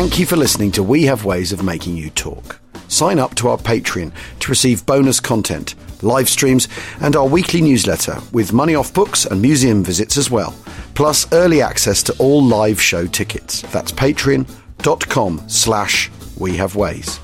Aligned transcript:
Thank 0.00 0.18
you 0.18 0.24
for 0.24 0.36
listening 0.36 0.72
to 0.72 0.82
We 0.82 1.02
Have 1.04 1.26
Ways 1.26 1.52
of 1.52 1.62
Making 1.62 1.94
You 1.94 2.08
Talk. 2.08 2.58
Sign 2.88 3.18
up 3.18 3.34
to 3.34 3.50
our 3.50 3.58
Patreon 3.58 4.12
to 4.38 4.48
receive 4.48 4.86
bonus 4.86 5.20
content, 5.20 5.74
live 6.02 6.26
streams, 6.26 6.68
and 7.02 7.14
our 7.16 7.28
weekly 7.28 7.60
newsletter 7.60 8.16
with 8.32 8.50
money 8.54 8.74
off 8.74 8.94
books 8.94 9.26
and 9.26 9.42
museum 9.42 9.84
visits 9.84 10.16
as 10.16 10.30
well, 10.30 10.56
plus 10.94 11.30
early 11.34 11.60
access 11.60 12.02
to 12.04 12.14
all 12.18 12.42
live 12.42 12.80
show 12.80 13.04
tickets. 13.04 13.60
That's 13.72 13.92
patreon.com 13.92 15.42
slash 15.48 16.10
we 16.38 16.56
have 16.56 16.76
ways. 16.76 17.20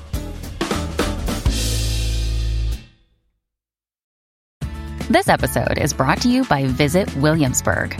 This 5.09 5.27
episode 5.29 5.79
is 5.79 5.93
brought 5.93 6.21
to 6.21 6.29
you 6.29 6.45
by 6.45 6.65
Visit 6.65 7.11
Williamsburg. 7.15 7.99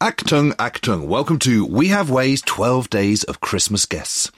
Achtung, 0.00 0.52
Achtung. 0.52 1.08
Welcome 1.08 1.40
to 1.40 1.66
We 1.66 1.88
Have 1.88 2.08
Ways 2.08 2.40
12 2.42 2.88
Days 2.88 3.24
of 3.24 3.40
Christmas 3.40 3.84
Guests, 3.84 4.28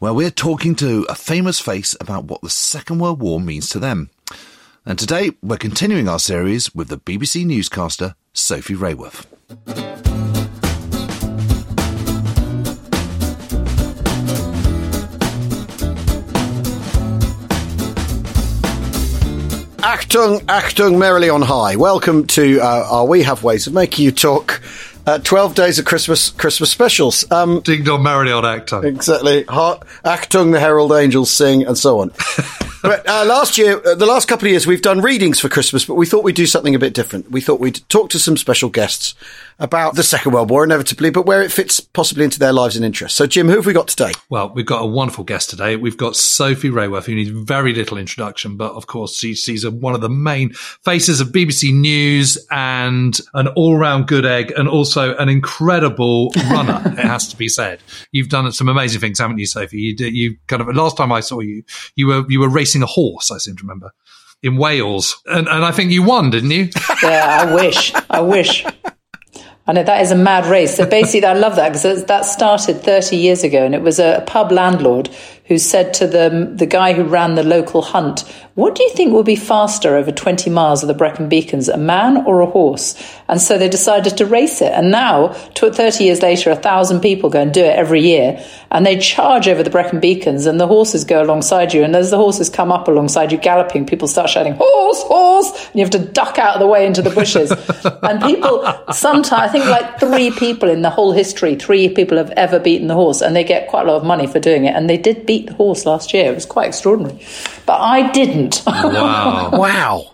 where 0.00 0.12
we're 0.12 0.28
talking 0.28 0.74
to 0.74 1.06
a 1.08 1.14
famous 1.14 1.60
face 1.60 1.94
about 2.00 2.24
what 2.24 2.42
the 2.42 2.50
Second 2.50 2.98
World 2.98 3.20
War 3.22 3.38
means 3.38 3.68
to 3.68 3.78
them. 3.78 4.10
And 4.84 4.98
today, 4.98 5.30
we're 5.40 5.56
continuing 5.56 6.08
our 6.08 6.18
series 6.18 6.74
with 6.74 6.88
the 6.88 6.98
BBC 6.98 7.46
newscaster, 7.46 8.16
Sophie 8.32 8.74
Raworth. 8.74 9.24
Achtung, 19.78 20.40
Achtung, 20.46 20.98
merrily 20.98 21.30
on 21.30 21.42
high. 21.42 21.76
Welcome 21.76 22.26
to 22.28 22.58
uh, 22.58 22.88
our 22.90 23.06
We 23.06 23.22
Have 23.22 23.44
Ways 23.44 23.68
of 23.68 23.74
Making 23.74 24.06
You 24.06 24.10
Talk 24.10 24.60
uh, 25.06 25.18
12 25.18 25.54
Days 25.54 25.78
of 25.78 25.84
Christmas 25.84 26.30
Christmas 26.30 26.70
specials. 26.70 27.30
Um, 27.30 27.60
Ding 27.60 27.84
dong 27.84 28.06
on 28.06 28.26
Achtung. 28.26 28.84
Exactly. 28.84 29.44
Achtung, 29.44 30.52
the 30.52 30.60
Herald 30.60 30.92
Angels 30.92 31.30
sing, 31.30 31.66
and 31.66 31.76
so 31.76 32.00
on. 32.00 32.12
but 32.82 33.08
uh, 33.08 33.24
last 33.26 33.58
year, 33.58 33.80
uh, 33.84 33.94
the 33.94 34.06
last 34.06 34.28
couple 34.28 34.46
of 34.46 34.50
years, 34.50 34.66
we've 34.66 34.82
done 34.82 35.00
readings 35.00 35.40
for 35.40 35.48
Christmas, 35.48 35.84
but 35.84 35.94
we 35.94 36.06
thought 36.06 36.24
we'd 36.24 36.34
do 36.34 36.46
something 36.46 36.74
a 36.74 36.78
bit 36.78 36.94
different. 36.94 37.30
We 37.30 37.40
thought 37.40 37.60
we'd 37.60 37.80
talk 37.88 38.10
to 38.10 38.18
some 38.18 38.36
special 38.36 38.70
guests 38.70 39.14
about 39.58 39.94
the 39.94 40.02
Second 40.02 40.32
World 40.32 40.50
War, 40.50 40.64
inevitably, 40.64 41.10
but 41.10 41.26
where 41.26 41.42
it 41.42 41.52
fits 41.52 41.80
possibly 41.80 42.24
into 42.24 42.38
their 42.38 42.52
lives 42.52 42.76
and 42.76 42.84
interests. 42.84 43.16
So, 43.16 43.26
Jim, 43.26 43.48
who 43.48 43.56
have 43.56 43.66
we 43.66 43.72
got 43.72 43.88
today? 43.88 44.12
Well, 44.28 44.52
we've 44.54 44.66
got 44.66 44.82
a 44.82 44.86
wonderful 44.86 45.24
guest 45.24 45.50
today. 45.50 45.76
We've 45.76 45.96
got 45.96 46.16
Sophie 46.16 46.70
Raworth, 46.70 47.04
who 47.04 47.14
needs 47.14 47.30
very 47.30 47.74
little 47.74 47.98
introduction, 47.98 48.56
but 48.56 48.72
of 48.72 48.86
course, 48.86 49.16
she, 49.16 49.34
she's 49.34 49.64
a, 49.64 49.70
one 49.70 49.94
of 49.94 50.00
the 50.00 50.08
main 50.08 50.52
faces 50.84 51.20
of 51.20 51.28
BBC 51.28 51.72
News 51.72 52.38
and 52.50 53.18
an 53.34 53.48
all 53.48 53.76
round 53.76 54.08
good 54.08 54.26
egg 54.26 54.52
and 54.56 54.68
also 54.68 55.16
an 55.16 55.28
incredible 55.28 56.30
runner, 56.50 56.82
it 56.98 57.04
has 57.04 57.28
to 57.28 57.36
be 57.36 57.48
said. 57.48 57.80
You've 58.12 58.28
done 58.28 58.50
some 58.52 58.68
amazing 58.68 59.00
things, 59.00 59.18
haven't 59.18 59.38
you, 59.38 59.46
Sophie? 59.46 59.78
You, 59.78 59.96
did, 59.96 60.14
you 60.14 60.36
kind 60.46 60.62
of, 60.62 60.74
last 60.74 60.96
time 60.96 61.12
I 61.12 61.20
saw 61.20 61.40
you, 61.40 61.62
you 61.96 62.08
were, 62.08 62.24
you 62.28 62.40
were 62.40 62.48
racing 62.48 62.82
a 62.82 62.86
horse, 62.86 63.30
I 63.30 63.38
seem 63.38 63.56
to 63.56 63.62
remember 63.62 63.92
in 64.44 64.58
Wales. 64.58 65.20
And, 65.26 65.48
and 65.48 65.64
I 65.64 65.72
think 65.72 65.90
you 65.90 66.02
won, 66.02 66.30
didn't 66.30 66.50
you? 66.50 66.68
yeah, 67.02 67.46
I 67.48 67.54
wish. 67.54 67.92
I 68.10 68.20
wish. 68.20 68.64
I 69.66 69.72
know 69.72 69.82
that 69.82 70.02
is 70.02 70.10
a 70.10 70.16
mad 70.16 70.44
race. 70.46 70.76
So 70.76 70.84
basically, 70.84 71.26
I 71.26 71.32
love 71.32 71.56
that 71.56 71.72
because 71.72 72.04
that 72.04 72.26
started 72.26 72.82
30 72.82 73.16
years 73.16 73.44
ago, 73.44 73.64
and 73.64 73.74
it 73.74 73.80
was 73.80 73.98
a 73.98 74.22
pub 74.26 74.52
landlord 74.52 75.08
who 75.46 75.58
said 75.58 75.92
to 75.92 76.06
the, 76.06 76.52
the 76.54 76.64
guy 76.64 76.94
who 76.94 77.04
ran 77.04 77.34
the 77.34 77.42
local 77.42 77.82
hunt, 77.82 78.20
What 78.54 78.74
do 78.74 78.82
you 78.82 78.90
think 78.90 79.12
will 79.12 79.22
be 79.22 79.36
faster 79.36 79.94
over 79.94 80.10
20 80.10 80.48
miles 80.48 80.82
of 80.82 80.88
the 80.88 80.94
Brecon 80.94 81.28
Beacons, 81.28 81.68
a 81.68 81.76
man 81.76 82.24
or 82.26 82.40
a 82.40 82.46
horse? 82.46 82.94
And 83.28 83.40
so 83.40 83.58
they 83.58 83.68
decided 83.68 84.16
to 84.16 84.26
race 84.26 84.62
it. 84.62 84.72
And 84.72 84.90
now, 84.90 85.28
30 85.54 86.02
years 86.02 86.22
later, 86.22 86.50
a 86.50 86.56
thousand 86.56 87.00
people 87.00 87.28
go 87.28 87.42
and 87.42 87.52
do 87.52 87.62
it 87.62 87.76
every 87.76 88.00
year. 88.00 88.42
And 88.70 88.86
they 88.86 88.98
charge 88.98 89.46
over 89.46 89.62
the 89.62 89.68
Brecon 89.68 90.00
Beacons, 90.00 90.46
and 90.46 90.58
the 90.58 90.66
horses 90.66 91.04
go 91.04 91.22
alongside 91.22 91.74
you. 91.74 91.84
And 91.84 91.94
as 91.94 92.10
the 92.10 92.16
horses 92.16 92.48
come 92.48 92.72
up 92.72 92.88
alongside 92.88 93.30
you, 93.30 93.36
galloping, 93.36 93.84
people 93.84 94.08
start 94.08 94.30
shouting, 94.30 94.54
Horse, 94.54 95.02
horse! 95.02 95.66
And 95.66 95.74
you 95.74 95.80
have 95.82 95.90
to 95.90 95.98
duck 95.98 96.38
out 96.38 96.54
of 96.54 96.60
the 96.60 96.66
way 96.66 96.86
into 96.86 97.02
the 97.02 97.10
bushes. 97.10 97.50
and 98.02 98.22
people, 98.22 98.64
sometimes, 98.92 99.32
I 99.32 99.48
think 99.48 99.66
like 99.66 100.00
three 100.00 100.30
people 100.30 100.70
in 100.70 100.80
the 100.80 100.90
whole 100.90 101.12
history, 101.12 101.54
three 101.54 101.90
people 101.90 102.16
have 102.16 102.30
ever 102.30 102.58
beaten 102.58 102.88
the 102.88 102.94
horse, 102.94 103.20
and 103.20 103.36
they 103.36 103.44
get 103.44 103.68
quite 103.68 103.86
a 103.86 103.92
lot 103.92 103.98
of 103.98 104.04
money 104.04 104.26
for 104.26 104.40
doing 104.40 104.64
it. 104.64 104.74
And 104.74 104.88
they 104.88 104.96
did 104.96 105.26
beat 105.26 105.33
beat 105.34 105.46
the 105.48 105.54
horse 105.54 105.84
last 105.84 106.14
year. 106.14 106.30
It 106.30 106.34
was 106.34 106.46
quite 106.46 106.68
extraordinary. 106.68 107.18
But 107.66 107.80
I 107.80 108.10
didn't. 108.12 108.62
Wow. 108.66 109.50
wow. 109.52 110.10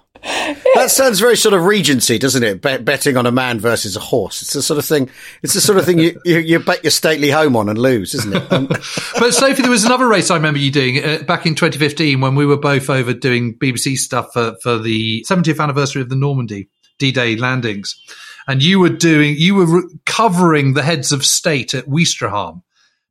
That 0.74 0.90
sounds 0.90 1.18
very 1.18 1.36
sort 1.36 1.54
of 1.54 1.64
Regency, 1.64 2.18
doesn't 2.18 2.42
it? 2.42 2.60
Bet- 2.60 2.84
betting 2.84 3.16
on 3.16 3.26
a 3.26 3.32
man 3.32 3.58
versus 3.58 3.96
a 3.96 4.00
horse. 4.00 4.42
It's 4.42 4.52
the 4.52 4.62
sort 4.62 4.78
of 4.78 4.84
thing. 4.84 5.10
It's 5.42 5.54
the 5.54 5.60
sort 5.60 5.78
of 5.78 5.84
thing 5.84 5.98
you, 5.98 6.20
you, 6.24 6.38
you 6.38 6.58
bet 6.58 6.84
your 6.84 6.90
stately 6.90 7.30
home 7.30 7.56
on 7.56 7.68
and 7.68 7.78
lose, 7.78 8.14
isn't 8.14 8.34
it? 8.34 8.52
Um, 8.52 8.66
but 8.66 9.32
Sophie, 9.32 9.62
there 9.62 9.70
was 9.70 9.84
another 9.84 10.06
race 10.06 10.30
I 10.30 10.36
remember 10.36 10.58
you 10.58 10.70
doing 10.70 11.02
uh, 11.02 11.22
back 11.22 11.46
in 11.46 11.54
2015 11.54 12.20
when 12.20 12.34
we 12.34 12.44
were 12.44 12.58
both 12.58 12.90
over 12.90 13.14
doing 13.14 13.56
BBC 13.58 13.96
stuff 13.96 14.32
for, 14.32 14.56
for 14.62 14.78
the 14.78 15.24
70th 15.28 15.60
anniversary 15.60 16.02
of 16.02 16.10
the 16.10 16.16
Normandy 16.16 16.68
D-Day 16.98 17.36
landings, 17.36 17.98
and 18.46 18.62
you 18.62 18.78
were 18.78 18.90
doing 18.90 19.36
you 19.38 19.54
were 19.54 19.80
re- 19.80 19.88
covering 20.04 20.74
the 20.74 20.82
heads 20.82 21.12
of 21.12 21.24
state 21.24 21.72
at 21.72 21.86
Ouistreham 21.86 22.62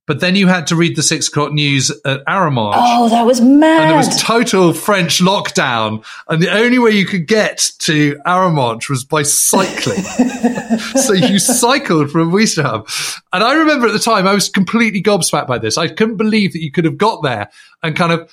but 0.09 0.21
then 0.21 0.35
you 0.35 0.47
had 0.47 0.65
to 0.65 0.75
read 0.75 0.95
the 0.95 1.03
six 1.03 1.27
o'clock 1.27 1.51
news 1.53 1.91
at 2.03 2.25
Arromanches. 2.25 2.73
Oh, 2.77 3.09
that 3.09 3.27
was 3.27 3.41
mad. 3.41 3.81
And 3.81 3.89
there 3.91 3.97
was 3.97 4.19
total 4.19 4.73
French 4.73 5.19
lockdown. 5.19 6.03
And 6.27 6.41
the 6.41 6.49
only 6.49 6.79
way 6.79 6.89
you 6.89 7.05
could 7.05 7.27
get 7.27 7.73
to 7.81 8.15
Arromanches 8.25 8.89
was 8.89 9.03
by 9.03 9.21
cycling. 9.21 10.01
so 10.95 11.13
you 11.13 11.37
cycled 11.37 12.09
from 12.09 12.31
Ouistreham. 12.31 12.87
And 13.31 13.43
I 13.43 13.53
remember 13.53 13.85
at 13.85 13.93
the 13.93 13.99
time, 13.99 14.25
I 14.25 14.33
was 14.33 14.49
completely 14.49 15.03
gobsmacked 15.03 15.45
by 15.45 15.59
this. 15.59 15.77
I 15.77 15.87
couldn't 15.87 16.17
believe 16.17 16.53
that 16.53 16.63
you 16.63 16.71
could 16.71 16.85
have 16.85 16.97
got 16.97 17.21
there 17.21 17.51
and 17.83 17.95
kind 17.95 18.11
of 18.11 18.31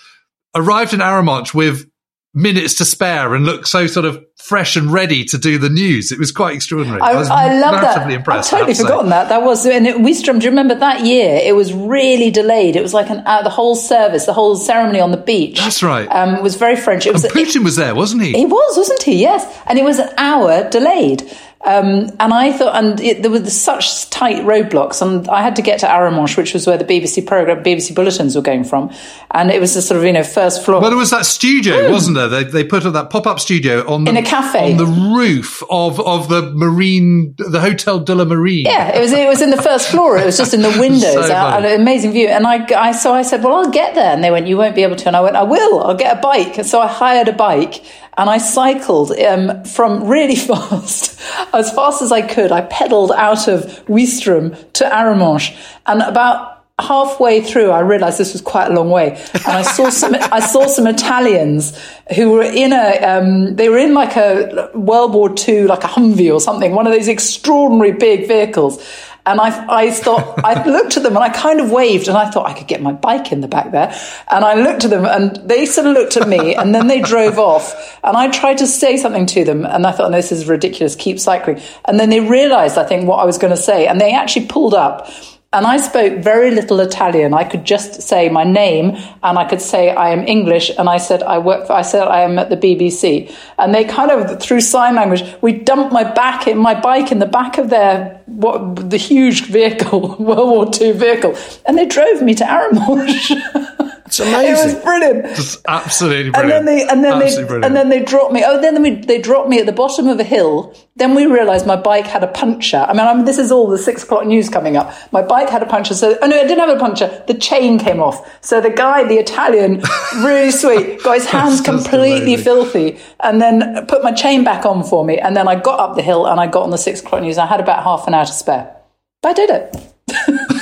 arrived 0.55 0.95
in 0.95 1.01
Arromanches 1.01 1.53
with 1.53 1.87
minutes 2.37 2.75
to 2.75 2.85
spare 2.85 3.35
and 3.35 3.47
look 3.47 3.67
so 3.67 3.87
sort 3.87 4.05
of 4.05 4.23
fresh 4.37 4.77
and 4.77 4.93
ready 4.93 5.25
to 5.25 5.39
do 5.39 5.59
the 5.59 5.71
news. 5.71 6.13
It 6.13 6.19
was 6.19 6.31
quite 6.31 6.55
extraordinary. 6.55 7.01
I, 7.01 7.13
I 7.13 7.17
was 7.17 7.29
I 7.31 7.59
love 7.59 7.81
that. 7.81 8.09
Impressed, 8.11 8.53
I've 8.53 8.61
totally 8.61 8.75
forgotten 8.75 9.11
that. 9.11 9.31
That 9.31 9.43
was 9.43 9.65
in 9.65 9.85
Ouistreham. 9.85 10.39
Do 10.39 10.45
you 10.45 10.51
remember 10.51 10.75
that 10.77 11.05
year? 11.05 11.41
It 11.43 11.57
was 11.57 11.73
really 11.73 12.31
delayed. 12.31 12.77
It 12.77 12.83
was 12.83 12.95
like 12.95 13.11
an 13.11 13.23
uh, 13.27 13.43
the 13.43 13.51
whole 13.51 13.75
service, 13.75 14.27
the 14.27 14.35
whole 14.35 14.55
ceremony 14.55 15.01
on 15.01 15.11
the 15.11 15.17
beach. 15.17 15.59
That's 15.59 15.83
right. 15.83 16.07
Um, 16.09 16.43
was 16.43 16.55
very 16.57 16.77
French. 16.77 17.07
It 17.07 17.13
was 17.15 17.25
and 17.25 17.33
Putin 17.33 17.57
it, 17.57 17.65
was 17.65 17.77
there, 17.77 17.95
wasn't 17.95 18.23
he? 18.23 18.33
He 18.33 18.47
was, 18.47 18.77
wasn't 18.77 19.03
he? 19.03 19.21
Yes, 19.21 19.45
and 19.67 19.79
it 19.79 19.85
was 19.85 19.99
an 19.99 20.11
hour 20.19 20.69
delayed. 20.69 21.23
Um, 21.65 22.11
and 22.21 22.33
I 22.33 22.53
thought, 22.53 22.77
and 22.77 23.01
it, 23.01 23.23
there 23.23 23.31
were 23.31 23.45
such 23.47 24.09
tight 24.11 24.45
roadblocks, 24.45 25.03
and 25.03 25.27
I 25.29 25.43
had 25.43 25.57
to 25.57 25.63
get 25.63 25.81
to 25.81 25.87
Arromanches, 25.87 26.37
which 26.37 26.55
was 26.55 26.67
where 26.67 26.77
the 26.77 26.85
BBC 26.85 27.27
program, 27.27 27.65
BBC 27.65 27.95
bulletins 27.95 28.37
were 28.37 28.43
going 28.43 28.63
from, 28.63 28.93
and 29.33 29.51
it 29.51 29.61
was 29.61 29.75
a 29.75 29.83
sort 29.83 29.99
of 29.99 30.05
you 30.05 30.13
know 30.13 30.23
first 30.23 30.65
floor. 30.65 30.81
Well, 30.81 30.93
it 30.93 30.97
was 30.97 31.11
that 31.11 31.27
studio, 31.27 31.75
mm. 31.75 31.91
wasn't 31.91 32.17
there? 32.17 32.29
They, 32.29 32.45
they 32.45 32.63
put 32.65 32.85
up 32.85 32.93
that 32.93 33.11
pop 33.11 33.27
up 33.27 33.41
studio 33.41 33.85
on 33.91 34.05
the, 34.05 34.11
in 34.11 34.17
a 34.17 34.23
cafe 34.23 34.73
on 34.73 34.77
the 34.77 34.87
roof 34.87 35.63
of 35.71 35.99
of 35.99 36.29
the 36.29 36.53
Marine, 36.53 37.35
the 37.39 37.61
Hotel 37.61 37.99
de 38.01 38.15
la 38.15 38.25
Marine. 38.25 38.67
Yeah, 38.67 38.95
it 38.95 39.01
was 39.01 39.13
it 39.13 39.27
was 39.27 39.41
in 39.41 39.51
the 39.51 39.61
first 39.61 39.89
floor. 39.89 40.19
It 40.19 40.27
was 40.27 40.37
just 40.37 40.55
in 40.55 40.63
the 40.63 40.69
windows, 40.79 41.27
so 41.27 41.33
out, 41.33 41.65
an 41.65 41.81
amazing 41.81 42.13
view. 42.13 42.29
And 42.29 42.47
I, 42.47 42.65
I 42.77 42.93
so 42.93 43.13
I 43.13 43.23
said, 43.23 43.43
well, 43.43 43.55
I'll 43.55 43.71
get 43.71 43.95
there, 43.95 44.13
and 44.13 44.23
they 44.23 44.31
went, 44.31 44.47
you 44.47 44.57
won't 44.57 44.77
be 44.77 44.83
able 44.83 44.97
to, 44.97 45.07
and 45.09 45.17
I 45.17 45.21
went, 45.21 45.37
I 45.37 45.43
will. 45.43 45.83
I'll 45.83 45.97
get 45.97 46.19
a 46.19 46.21
bike. 46.21 46.59
And 46.59 46.67
so 46.67 46.81
I 46.81 46.87
hired 46.87 47.29
a 47.29 47.33
bike 47.33 47.83
and 48.17 48.31
I 48.31 48.39
cycled 48.39 49.13
um, 49.13 49.65
from 49.65 50.09
really 50.09 50.37
fast, 50.51 51.21
as 51.53 51.73
fast 51.73 52.03
as 52.03 52.13
I 52.13 52.23
could. 52.23 52.53
I 52.53 52.63
pedalled 52.63 53.13
out 53.13 53.49
of 53.49 53.65
Ouistreham 53.87 54.73
to 54.75 54.85
Arromanches, 54.85 55.57
and 55.87 56.03
about 56.03 56.57
halfway 56.79 57.41
through, 57.41 57.71
I 57.71 57.81
realized 57.81 58.19
this 58.19 58.35
was 58.35 58.43
quite 58.43 58.71
a 58.71 58.75
long 58.75 58.91
way, 58.91 59.21
and 59.35 59.47
I 59.47 59.63
saw 59.63 59.91
some. 59.91 60.15
I 60.21 60.41
saw 60.41 60.67
some 60.67 60.87
Italians 60.87 61.79
who 62.15 62.33
were 62.33 62.43
in 62.43 62.73
a. 62.73 62.99
Um, 62.99 63.57
they 63.57 63.69
were 63.69 63.79
in 63.79 63.95
like 63.95 64.17
a 64.17 64.71
World 64.75 65.15
War 65.15 65.35
II, 65.47 65.67
like 65.67 65.85
a 65.85 65.89
Humvee 65.89 66.33
or 66.33 66.41
something, 66.41 66.73
one 66.73 66.87
of 66.87 66.93
those 66.93 67.09
extraordinary 67.09 67.93
big 67.93 68.29
vehicles, 68.29 68.83
and 69.27 69.41
I, 69.41 69.67
I 69.69 69.91
thought, 69.91 70.45
I 70.45 70.65
looked 70.65 70.97
at 70.97 71.03
them 71.03 71.17
and 71.17 71.25
I 71.25 71.29
kind 71.31 71.61
of 71.61 71.71
waved 71.71 72.07
and 72.07 72.17
I 72.17 72.31
thought 72.31 72.47
I 72.47 72.55
could 72.55 72.69
get 72.69 72.81
my 72.81 72.93
bike 72.93 73.33
in 73.33 73.41
the 73.41 73.49
back 73.49 73.73
there. 73.73 73.93
And 74.31 74.45
I 74.45 74.55
looked 74.55 74.85
at 74.85 74.91
them 74.91 75.05
and 75.05 75.37
they 75.49 75.67
sort 75.67 75.89
of 75.89 75.95
looked 75.95 76.17
at 76.17 76.29
me 76.29 76.55
and 76.55 76.73
then 76.75 76.87
they 76.87 77.01
drove 77.01 77.39
off. 77.39 77.99
And 78.05 78.17
I 78.17 78.29
tried 78.29 78.59
to 78.59 78.67
say 78.67 78.97
something 78.97 79.27
to 79.27 79.45
them 79.45 79.67
and 79.67 79.85
I 79.85 79.91
thought, 79.91 80.13
this 80.13 80.31
is 80.31 80.47
ridiculous, 80.47 80.95
keep 80.95 81.19
cycling. 81.19 81.61
And 81.85 81.99
then 81.99 82.09
they 82.09 82.21
realized, 82.21 82.79
I 82.79 82.85
think, 82.85 83.09
what 83.09 83.17
I 83.17 83.25
was 83.25 83.37
going 83.37 83.51
to 83.51 83.61
say. 83.61 83.89
And 83.89 84.01
they 84.01 84.13
actually 84.15 84.47
pulled 84.47 84.75
up 84.75 85.11
and 85.53 85.67
I 85.67 85.77
spoke 85.77 86.19
very 86.19 86.51
little 86.51 86.81
Italian. 86.81 87.33
I 87.33 87.45
could 87.45 87.65
just 87.65 88.03
say 88.03 88.29
my 88.29 88.45
name 88.45 88.97
and 89.23 89.39
I 89.39 89.49
could 89.49 89.63
say 89.63 89.91
I 89.91 90.11
am 90.11 90.27
English. 90.27 90.71
And 90.77 90.89
I 90.89 90.99
said, 90.99 91.23
I 91.23 91.39
work 91.39 91.69
for, 91.69 91.73
I 91.73 91.83
said, 91.83 92.09
I 92.09 92.23
am 92.23 92.39
at 92.39 92.51
the 92.51 92.57
BBC. 92.57 93.33
And 93.59 93.75
they 93.75 93.85
kind 93.85 94.11
of, 94.11 94.41
through 94.41 94.61
sign 94.61 94.97
language, 94.97 95.23
we 95.41 95.53
dumped 95.53 95.93
my 95.93 96.05
back 96.05 96.47
in 96.47 96.59
my 96.59 96.79
bike 96.79 97.13
in 97.13 97.21
the 97.21 97.27
back 97.27 97.59
of 97.59 97.71
their, 97.71 98.21
what, 98.27 98.91
the 98.91 98.97
huge 98.97 99.47
vehicle, 99.47 100.17
World 100.19 100.51
War 100.51 100.71
II 100.79 100.93
vehicle. 100.93 101.37
And 101.65 101.79
they 101.79 101.87
drove 101.87 102.23
me 102.23 102.35
to 102.35 102.45
Arromanches. 102.45 103.73
It's 104.19 104.29
amazing. 104.29 104.71
It 104.71 104.75
was 104.75 104.85
brilliant. 104.85 105.27
Just 105.37 105.63
absolutely 105.69 106.25
And 106.27 106.33
brilliant. 106.33 106.65
then 106.65 106.77
they 106.77 106.83
and 106.89 107.05
then 107.05 107.13
Absolutely 107.15 107.43
they 107.43 107.49
brilliant. 107.49 107.65
and 107.65 107.77
then 107.77 107.89
they 107.91 108.03
dropped 108.03 108.33
me. 108.33 108.43
Oh, 108.47 108.61
then 108.61 108.83
we, 108.83 108.91
they 108.91 109.21
dropped 109.21 109.49
me 109.49 109.59
at 109.61 109.67
the 109.67 109.73
bottom 109.73 110.09
of 110.09 110.19
a 110.21 110.25
hill. 110.25 110.75
Then 110.97 111.15
we 111.15 111.27
realised 111.27 111.67
my 111.67 111.77
bike 111.77 112.07
had 112.07 112.25
a 112.25 112.29
puncture. 112.29 112.85
I 112.89 112.93
mean, 112.93 113.07
I'm, 113.07 113.25
this 113.27 113.39
is 113.39 113.53
all 113.53 113.67
the 113.67 113.77
six 113.77 114.03
o'clock 114.05 114.27
news 114.27 114.49
coming 114.49 114.77
up. 114.77 114.93
My 115.13 115.21
bike 115.23 115.51
had 115.51 115.63
a 115.63 115.67
puncture. 115.67 115.93
So, 115.95 116.17
oh 116.23 116.27
no, 116.27 116.37
it 116.37 116.49
didn't 116.49 116.61
have 116.67 116.75
a 116.75 116.81
puncture. 116.81 117.23
The 117.27 117.35
chain 117.35 117.79
came 117.79 118.01
off. 118.01 118.43
So 118.43 118.61
the 118.61 118.71
guy, 118.71 119.05
the 119.05 119.17
Italian, 119.19 119.83
really 120.17 120.51
sweet, 120.51 121.03
got 121.03 121.15
his 121.15 121.27
hands 121.27 121.61
completely 121.61 122.35
amazing. 122.35 122.45
filthy, 122.45 122.99
and 123.21 123.41
then 123.43 123.87
put 123.87 124.03
my 124.03 124.13
chain 124.13 124.45
back 124.45 124.65
on 124.65 124.83
for 124.85 125.05
me. 125.05 125.19
And 125.19 125.37
then 125.37 125.47
I 125.49 125.57
got 125.61 125.79
up 125.81 125.97
the 125.97 126.03
hill 126.03 126.27
and 126.27 126.41
I 126.41 126.47
got 126.47 126.63
on 126.63 126.71
the 126.71 126.79
six 126.79 127.01
o'clock 127.03 127.21
news. 127.23 127.37
I 127.39 127.47
had 127.47 127.61
about 127.61 127.83
half 127.83 128.07
an 128.07 128.15
hour 128.15 128.25
to 128.25 128.33
spare. 128.33 128.75
But 129.23 129.29
I 129.31 129.33
did 129.35 129.51
it. 129.51 129.77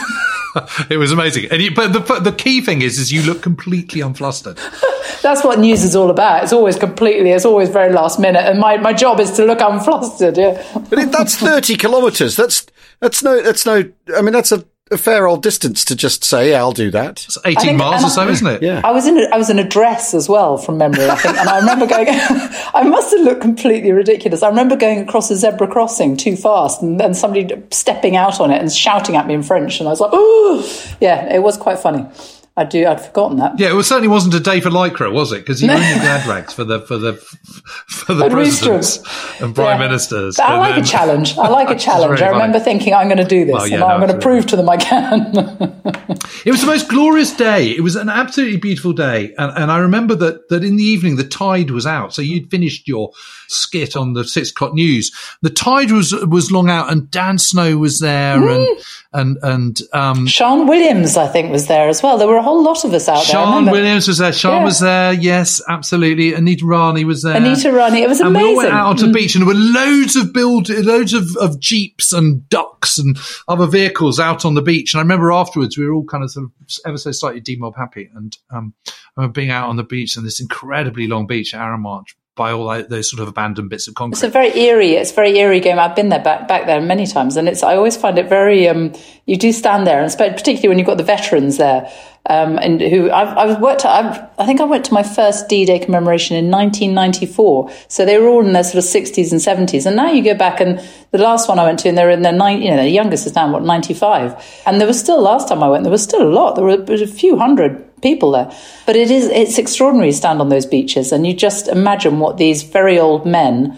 it 0.90 0.96
was 0.98 1.12
amazing. 1.12 1.50
And 1.50 1.60
you, 1.62 1.74
but 1.74 1.92
the 1.92 2.20
the 2.20 2.32
key 2.32 2.60
thing 2.60 2.82
is, 2.82 2.98
is 2.98 3.12
you 3.12 3.22
look 3.22 3.42
completely 3.42 4.00
unflustered. 4.00 4.58
That's 5.22 5.42
what 5.42 5.58
news 5.58 5.82
is 5.82 5.96
all 5.96 6.10
about. 6.10 6.44
It's 6.44 6.52
always 6.52 6.76
completely, 6.76 7.30
it's 7.30 7.46
always 7.46 7.70
very 7.70 7.90
last 7.92 8.20
minute. 8.20 8.42
And 8.44 8.58
my, 8.58 8.76
my 8.76 8.92
job 8.92 9.20
is 9.20 9.30
to 9.32 9.44
look 9.46 9.60
unflustered. 9.60 10.36
Yeah. 10.36 10.62
But 10.90 10.98
it, 10.98 11.12
that's 11.12 11.36
30 11.36 11.76
kilometres. 11.76 12.36
That's, 12.36 12.66
that's 13.00 13.22
no, 13.22 13.40
that's 13.40 13.64
no, 13.64 13.90
I 14.14 14.20
mean, 14.20 14.34
that's 14.34 14.52
a, 14.52 14.66
a 14.90 14.98
fair 14.98 15.26
old 15.26 15.42
distance 15.42 15.82
to 15.86 15.96
just 15.96 16.24
say, 16.24 16.50
yeah, 16.50 16.58
I'll 16.58 16.72
do 16.72 16.90
that. 16.90 17.24
It's 17.24 17.38
18 17.42 17.56
think- 17.56 17.78
miles 17.78 18.04
or 18.04 18.10
so, 18.10 18.22
I- 18.22 18.30
isn't 18.30 18.46
it? 18.46 18.62
Yeah. 18.62 18.82
I 18.84 18.92
was 18.92 19.06
in 19.06 19.16
a, 19.16 19.22
I 19.32 19.38
was 19.38 19.48
in 19.48 19.58
a 19.58 19.66
dress 19.66 20.12
as 20.12 20.28
well 20.28 20.58
from 20.58 20.76
memory, 20.76 21.08
I 21.08 21.14
think, 21.14 21.38
and 21.38 21.48
I 21.48 21.58
remember 21.58 21.86
going. 21.86 22.06
I 22.10 22.82
must 22.82 23.13
looked 23.24 23.40
completely 23.40 23.92
ridiculous. 23.92 24.42
I 24.42 24.48
remember 24.48 24.76
going 24.76 25.00
across 25.00 25.30
a 25.30 25.36
zebra 25.36 25.66
crossing 25.66 26.16
too 26.16 26.36
fast, 26.36 26.82
and 26.82 27.00
then 27.00 27.14
somebody 27.14 27.48
stepping 27.70 28.16
out 28.16 28.40
on 28.40 28.50
it 28.50 28.60
and 28.60 28.70
shouting 28.70 29.16
at 29.16 29.26
me 29.26 29.34
in 29.34 29.42
French, 29.42 29.80
and 29.80 29.88
I 29.88 29.90
was 29.90 30.00
like, 30.00 30.10
"Oh, 30.12 30.94
yeah!" 31.00 31.34
It 31.34 31.42
was 31.42 31.56
quite 31.56 31.78
funny. 31.78 32.06
I 32.56 32.62
do. 32.64 32.86
I'd 32.86 33.00
forgotten 33.04 33.38
that. 33.38 33.58
Yeah, 33.58 33.70
it 33.70 33.74
was, 33.74 33.88
certainly 33.88 34.06
wasn't 34.06 34.34
a 34.34 34.40
day 34.40 34.60
for 34.60 34.70
Lycra, 34.70 35.12
was 35.12 35.32
it? 35.32 35.40
Because 35.40 35.60
you 35.60 35.66
were 35.70 35.74
in 35.74 35.80
your 35.82 35.98
glad 35.98 36.24
rags 36.28 36.52
for 36.52 36.62
the 36.62 36.80
for 36.82 36.98
the 36.98 37.14
for 37.14 38.14
the 38.14 38.26
At 38.26 38.30
presidents 38.30 38.98
and 39.40 39.54
prime 39.54 39.80
Yeah. 39.80 39.86
ministers. 39.88 40.36
But 40.36 40.44
I 40.44 40.52
and 40.52 40.60
like 40.60 40.82
a 40.84 40.86
challenge. 40.86 41.36
I 41.36 41.48
like 41.48 41.70
a 41.70 41.78
challenge. 41.78 42.22
I 42.22 42.28
remember 42.28 42.60
thinking, 42.60 42.94
I'm 42.94 43.08
going 43.08 43.18
to 43.18 43.24
do 43.24 43.44
this, 43.44 43.54
Well, 43.54 43.66
yeah, 43.66 43.74
and 43.74 43.80
no, 43.80 43.86
I'm 43.88 44.00
going 44.00 44.12
to 44.12 44.18
prove 44.20 44.46
to 44.46 44.56
them 44.56 44.68
I 44.68 44.76
can. 44.76 45.80
It 46.44 46.50
was 46.50 46.60
the 46.60 46.66
most 46.66 46.88
glorious 46.88 47.34
day. 47.34 47.70
It 47.70 47.80
was 47.80 47.96
an 47.96 48.10
absolutely 48.10 48.58
beautiful 48.58 48.92
day, 48.92 49.34
and, 49.38 49.50
and 49.56 49.72
I 49.72 49.78
remember 49.78 50.14
that 50.16 50.48
that 50.50 50.62
in 50.62 50.76
the 50.76 50.82
evening 50.84 51.16
the 51.16 51.24
tide 51.24 51.70
was 51.70 51.86
out. 51.86 52.12
So 52.12 52.20
you'd 52.20 52.50
finished 52.50 52.86
your 52.86 53.12
skit 53.48 53.96
on 53.96 54.12
the 54.12 54.24
six 54.24 54.50
o'clock 54.50 54.74
news. 54.74 55.10
The 55.40 55.48
tide 55.50 55.90
was 55.90 56.12
was 56.26 56.52
long 56.52 56.68
out, 56.68 56.90
and 56.92 57.10
Dan 57.10 57.38
Snow 57.38 57.78
was 57.78 57.98
there, 58.00 58.46
and 58.46 58.66
and 59.14 59.38
and 59.42 59.80
um, 59.92 60.26
Sian 60.28 60.66
Williams, 60.66 61.16
I 61.16 61.26
think, 61.28 61.50
was 61.50 61.66
there 61.68 61.88
as 61.88 62.02
well. 62.02 62.18
There 62.18 62.28
were 62.28 62.36
a 62.36 62.42
whole 62.42 62.62
lot 62.62 62.84
of 62.84 62.92
us 62.92 63.08
out 63.08 63.24
there. 63.24 63.24
Sian. 63.24 63.66
Williams 63.70 64.08
was 64.08 64.18
there. 64.18 64.32
Sian 64.32 64.52
Yeah. 64.58 64.64
was 64.64 64.80
there. 64.80 65.12
Yes, 65.14 65.62
absolutely. 65.68 66.34
Anita 66.34 66.66
Rani 66.66 67.04
was 67.04 67.22
there. 67.22 67.36
Anita 67.36 67.72
Rani. 67.72 68.02
It 68.02 68.08
was 68.08 68.20
And 68.20 68.34
we 68.34 68.42
all 68.42 68.56
went 68.56 68.68
amazing. 68.68 68.72
Mm. 68.72 68.80
out 68.80 68.86
onto 68.88 69.06
the 69.06 69.12
beach, 69.12 69.34
and 69.34 69.42
there 69.46 69.54
were 69.54 69.60
loads 69.60 70.16
of 70.16 70.32
build, 70.32 70.68
loads 70.68 71.14
of, 71.14 71.36
of 71.36 71.58
jeeps 71.60 72.12
and 72.12 72.48
ducks 72.48 72.98
and 72.98 73.16
other 73.48 73.66
vehicles 73.66 74.20
out 74.20 74.44
on 74.44 74.54
the 74.54 74.62
beach. 74.62 74.92
And 74.92 74.98
I 74.98 75.02
remember 75.02 75.32
afterwards, 75.32 75.78
we 75.78 75.86
were 75.86 75.94
all 75.94 76.04
kind 76.04 76.24
of 76.24 76.30
sort 76.30 76.46
of 76.46 76.52
ever 76.84 76.98
so 76.98 77.12
slightly 77.12 77.40
demob 77.40 77.76
happy. 77.76 78.10
And 78.14 78.36
um, 78.50 78.74
I 78.86 78.92
remember 79.16 79.32
being 79.32 79.50
out 79.50 79.68
on 79.68 79.76
the 79.76 79.84
beach 79.84 80.18
on 80.18 80.24
this 80.24 80.40
incredibly 80.40 81.06
long 81.06 81.26
beach 81.26 81.54
at 81.54 81.60
Arromanches 81.60 82.14
by 82.36 82.50
all 82.50 82.82
those 82.88 83.08
sort 83.08 83.22
of 83.22 83.28
abandoned 83.28 83.70
bits 83.70 83.86
of 83.86 83.94
concrete. 83.94 84.16
It's 84.16 84.22
a 84.24 84.28
very 84.28 84.56
eerie. 84.58 84.92
It's 84.92 85.12
a 85.12 85.14
very 85.14 85.36
eerie 85.38 85.60
game. 85.60 85.78
I've 85.78 85.94
been 85.94 86.08
there 86.08 86.22
back 86.22 86.48
back 86.48 86.66
there 86.66 86.80
many 86.80 87.06
times, 87.06 87.36
and 87.36 87.48
it's. 87.48 87.62
I 87.62 87.76
always 87.76 87.96
find 87.96 88.18
it 88.18 88.28
very. 88.28 88.68
Um, 88.68 88.92
you 89.26 89.36
do 89.36 89.52
stand 89.52 89.86
there, 89.86 90.02
and 90.02 90.12
particularly 90.12 90.68
when 90.68 90.78
you've 90.78 90.86
got 90.86 90.96
the 90.96 91.04
veterans 91.04 91.58
there, 91.58 91.90
um, 92.26 92.58
and 92.58 92.80
who 92.80 93.10
I've, 93.10 93.36
I've 93.38 93.60
worked. 93.60 93.84
I've, 93.84 94.28
I 94.38 94.46
think 94.46 94.60
I 94.60 94.64
went 94.64 94.84
to 94.86 94.92
my 94.92 95.04
first 95.04 95.48
D-Day 95.48 95.78
commemoration 95.78 96.36
in 96.36 96.50
1994. 96.50 97.70
So 97.86 98.04
they 98.04 98.18
were 98.18 98.26
all 98.26 98.44
in 98.44 98.52
their 98.52 98.64
sort 98.64 98.82
of 98.82 98.90
60s 98.90 99.30
and 99.30 99.68
70s, 99.68 99.86
and 99.86 99.94
now 99.94 100.10
you 100.10 100.24
go 100.24 100.34
back 100.34 100.60
and 100.60 100.80
the 101.12 101.18
last 101.18 101.48
one 101.48 101.60
I 101.60 101.64
went 101.64 101.78
to, 101.80 101.88
and 101.88 101.96
they're 101.96 102.10
in 102.10 102.22
their 102.22 102.32
nine. 102.32 102.62
You 102.62 102.70
know, 102.70 102.78
their 102.78 102.88
youngest 102.88 103.26
is 103.26 103.36
now 103.36 103.50
what 103.52 103.62
95, 103.62 104.62
and 104.66 104.80
there 104.80 104.88
was 104.88 104.98
still 104.98 105.22
last 105.22 105.48
time 105.48 105.62
I 105.62 105.68
went, 105.68 105.84
there 105.84 105.92
was 105.92 106.02
still 106.02 106.22
a 106.22 106.28
lot. 106.28 106.56
There 106.56 106.64
were 106.64 106.82
a 106.88 107.06
few 107.06 107.38
hundred 107.38 107.93
people 108.04 108.30
there. 108.30 108.52
But 108.86 108.94
it 108.94 109.10
is 109.10 109.26
it's 109.26 109.58
extraordinary 109.58 110.12
to 110.12 110.16
stand 110.16 110.40
on 110.40 110.50
those 110.50 110.66
beaches 110.66 111.10
and 111.10 111.26
you 111.26 111.34
just 111.34 111.66
imagine 111.66 112.20
what 112.20 112.36
these 112.36 112.62
very 112.62 113.00
old 113.00 113.26
men 113.26 113.76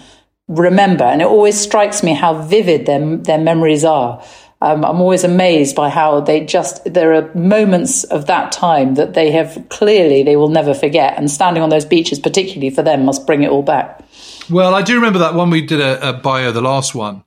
remember. 0.49 1.05
And 1.05 1.23
it 1.23 1.27
always 1.27 1.59
strikes 1.59 2.03
me 2.03 2.13
how 2.13 2.43
vivid 2.43 2.85
their 2.85 3.17
their 3.17 3.39
memories 3.39 3.85
are. 3.85 4.23
Um, 4.63 4.85
I'm 4.87 5.03
always 5.03 5.23
amazed 5.23 5.77
by 5.77 5.91
how 5.91 6.21
they 6.21 6.45
just 6.45 6.83
there 6.85 7.15
are 7.15 7.35
moments 7.35 8.05
of 8.05 8.27
that 8.27 8.53
time 8.53 8.95
that 8.95 9.13
they 9.13 9.31
have 9.31 9.67
clearly 9.69 10.23
they 10.23 10.37
will 10.37 10.49
never 10.49 10.75
forget. 10.75 11.17
And 11.17 11.31
standing 11.31 11.63
on 11.63 11.69
those 11.69 11.85
beaches, 11.85 12.19
particularly 12.19 12.71
for 12.71 12.83
them, 12.83 13.05
must 13.05 13.27
bring 13.27 13.43
it 13.43 13.51
all 13.51 13.63
back. 13.63 14.03
Well, 14.49 14.75
I 14.75 14.83
do 14.83 14.95
remember 14.95 15.19
that 15.19 15.35
one 15.35 15.51
we 15.51 15.61
did 15.61 15.81
a, 15.81 16.11
a 16.11 16.13
bio, 16.15 16.53
the 16.53 16.63
last 16.63 16.95
one. 16.95 17.25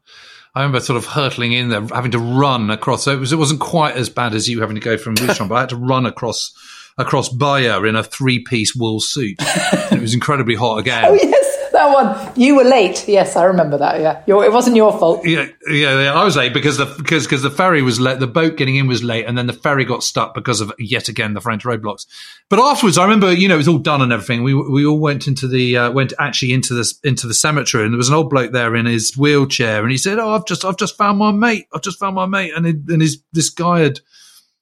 I 0.55 0.61
remember 0.61 0.79
sort 0.79 0.97
of 0.97 1.05
hurtling 1.05 1.53
in 1.53 1.69
there, 1.69 1.85
having 1.87 2.11
to 2.11 2.19
run 2.19 2.71
across. 2.71 3.03
So 3.03 3.11
it 3.11 3.19
was 3.19 3.31
it 3.31 3.37
wasn't 3.37 3.59
quite 3.59 3.95
as 3.95 4.09
bad 4.09 4.33
as 4.33 4.49
you 4.49 4.61
having 4.61 4.75
to 4.75 4.81
go 4.81 4.97
from 4.97 5.15
Bouchon, 5.15 5.47
but 5.49 5.55
I 5.55 5.59
had 5.61 5.69
to 5.69 5.75
run 5.75 6.05
across 6.05 6.51
across 6.99 7.29
Bayeux 7.29 7.85
in 7.85 7.95
a 7.95 8.03
three 8.03 8.39
piece 8.39 8.75
wool 8.75 8.99
suit. 8.99 9.39
It 9.91 10.01
was 10.01 10.13
incredibly 10.13 10.55
hot 10.55 10.77
again. 10.77 11.05
Oh 11.07 11.13
yes, 11.13 11.71
that 11.71 11.91
one. 11.91 12.33
You 12.35 12.55
were 12.55 12.63
late. 12.63 13.07
Yes, 13.07 13.35
I 13.35 13.45
remember 13.45 13.77
that. 13.77 13.99
Yeah, 13.99 14.21
Your, 14.27 14.45
it 14.45 14.51
wasn't 14.51 14.75
your 14.75 14.97
fault. 14.97 15.25
Yeah, 15.25 15.47
yeah, 15.67 16.03
yeah, 16.03 16.13
I 16.13 16.23
was 16.23 16.35
late 16.35 16.53
because 16.53 16.77
the 16.77 16.85
because 16.85 17.25
because 17.25 17.41
the 17.41 17.49
ferry 17.49 17.81
was 17.81 17.99
late. 17.99 18.19
The 18.19 18.27
boat 18.27 18.55
getting 18.55 18.75
in 18.75 18.87
was 18.87 19.03
late, 19.03 19.25
and 19.25 19.37
then 19.37 19.47
the 19.47 19.53
ferry 19.53 19.85
got 19.85 20.03
stuck 20.03 20.35
because 20.35 20.61
of 20.61 20.71
yet 20.77 21.09
again 21.09 21.33
the 21.33 21.41
French 21.41 21.63
roadblocks. 21.63 22.05
But 22.49 22.59
afterwards, 22.59 22.97
I 22.97 23.03
remember, 23.03 23.33
you 23.33 23.47
know, 23.47 23.55
it 23.55 23.57
was 23.57 23.67
all 23.67 23.79
done 23.79 24.01
and 24.01 24.13
everything. 24.13 24.43
We 24.43 24.53
we 24.53 24.85
all 24.85 24.99
went 24.99 25.27
into 25.27 25.47
the 25.47 25.77
uh, 25.77 25.91
went 25.91 26.13
actually 26.19 26.53
into 26.53 26.73
the 26.75 26.93
into 27.03 27.27
the 27.27 27.33
cemetery, 27.33 27.83
and 27.83 27.93
there 27.93 27.97
was 27.97 28.09
an 28.09 28.15
old 28.15 28.29
bloke 28.29 28.51
there 28.51 28.75
in 28.75 28.85
his 28.85 29.17
wheelchair, 29.17 29.81
and 29.81 29.91
he 29.91 29.97
said, 29.97 30.19
"Oh, 30.19 30.35
I've 30.35 30.45
just 30.45 30.63
I've 30.63 30.77
just 30.77 30.97
found 30.97 31.17
my 31.17 31.31
mate. 31.31 31.67
I've 31.73 31.81
just 31.81 31.99
found 31.99 32.15
my 32.15 32.25
mate," 32.25 32.53
and 32.55 32.65
it, 32.67 32.77
and 32.87 33.01
his 33.01 33.21
this 33.33 33.49
guy 33.49 33.81
had. 33.81 33.99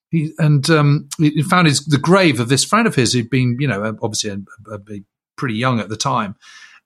He, 0.10 0.34
and 0.38 0.70
um, 0.70 1.10
he 1.18 1.44
found 1.44 1.68
his 1.68 1.86
the 1.86 1.98
grave 1.98 2.40
of 2.40 2.50
this 2.50 2.64
friend 2.64 2.88
of 2.88 2.96
his 2.96 3.14
who'd 3.14 3.30
been, 3.30 3.58
you 3.60 3.68
know, 3.68 3.98
obviously 4.02 4.30
a, 4.30 4.72
a, 4.72 4.76
a 4.76 5.04
pretty 5.36 5.56
young 5.56 5.80
at 5.80 5.90
the 5.90 5.98
time, 5.98 6.36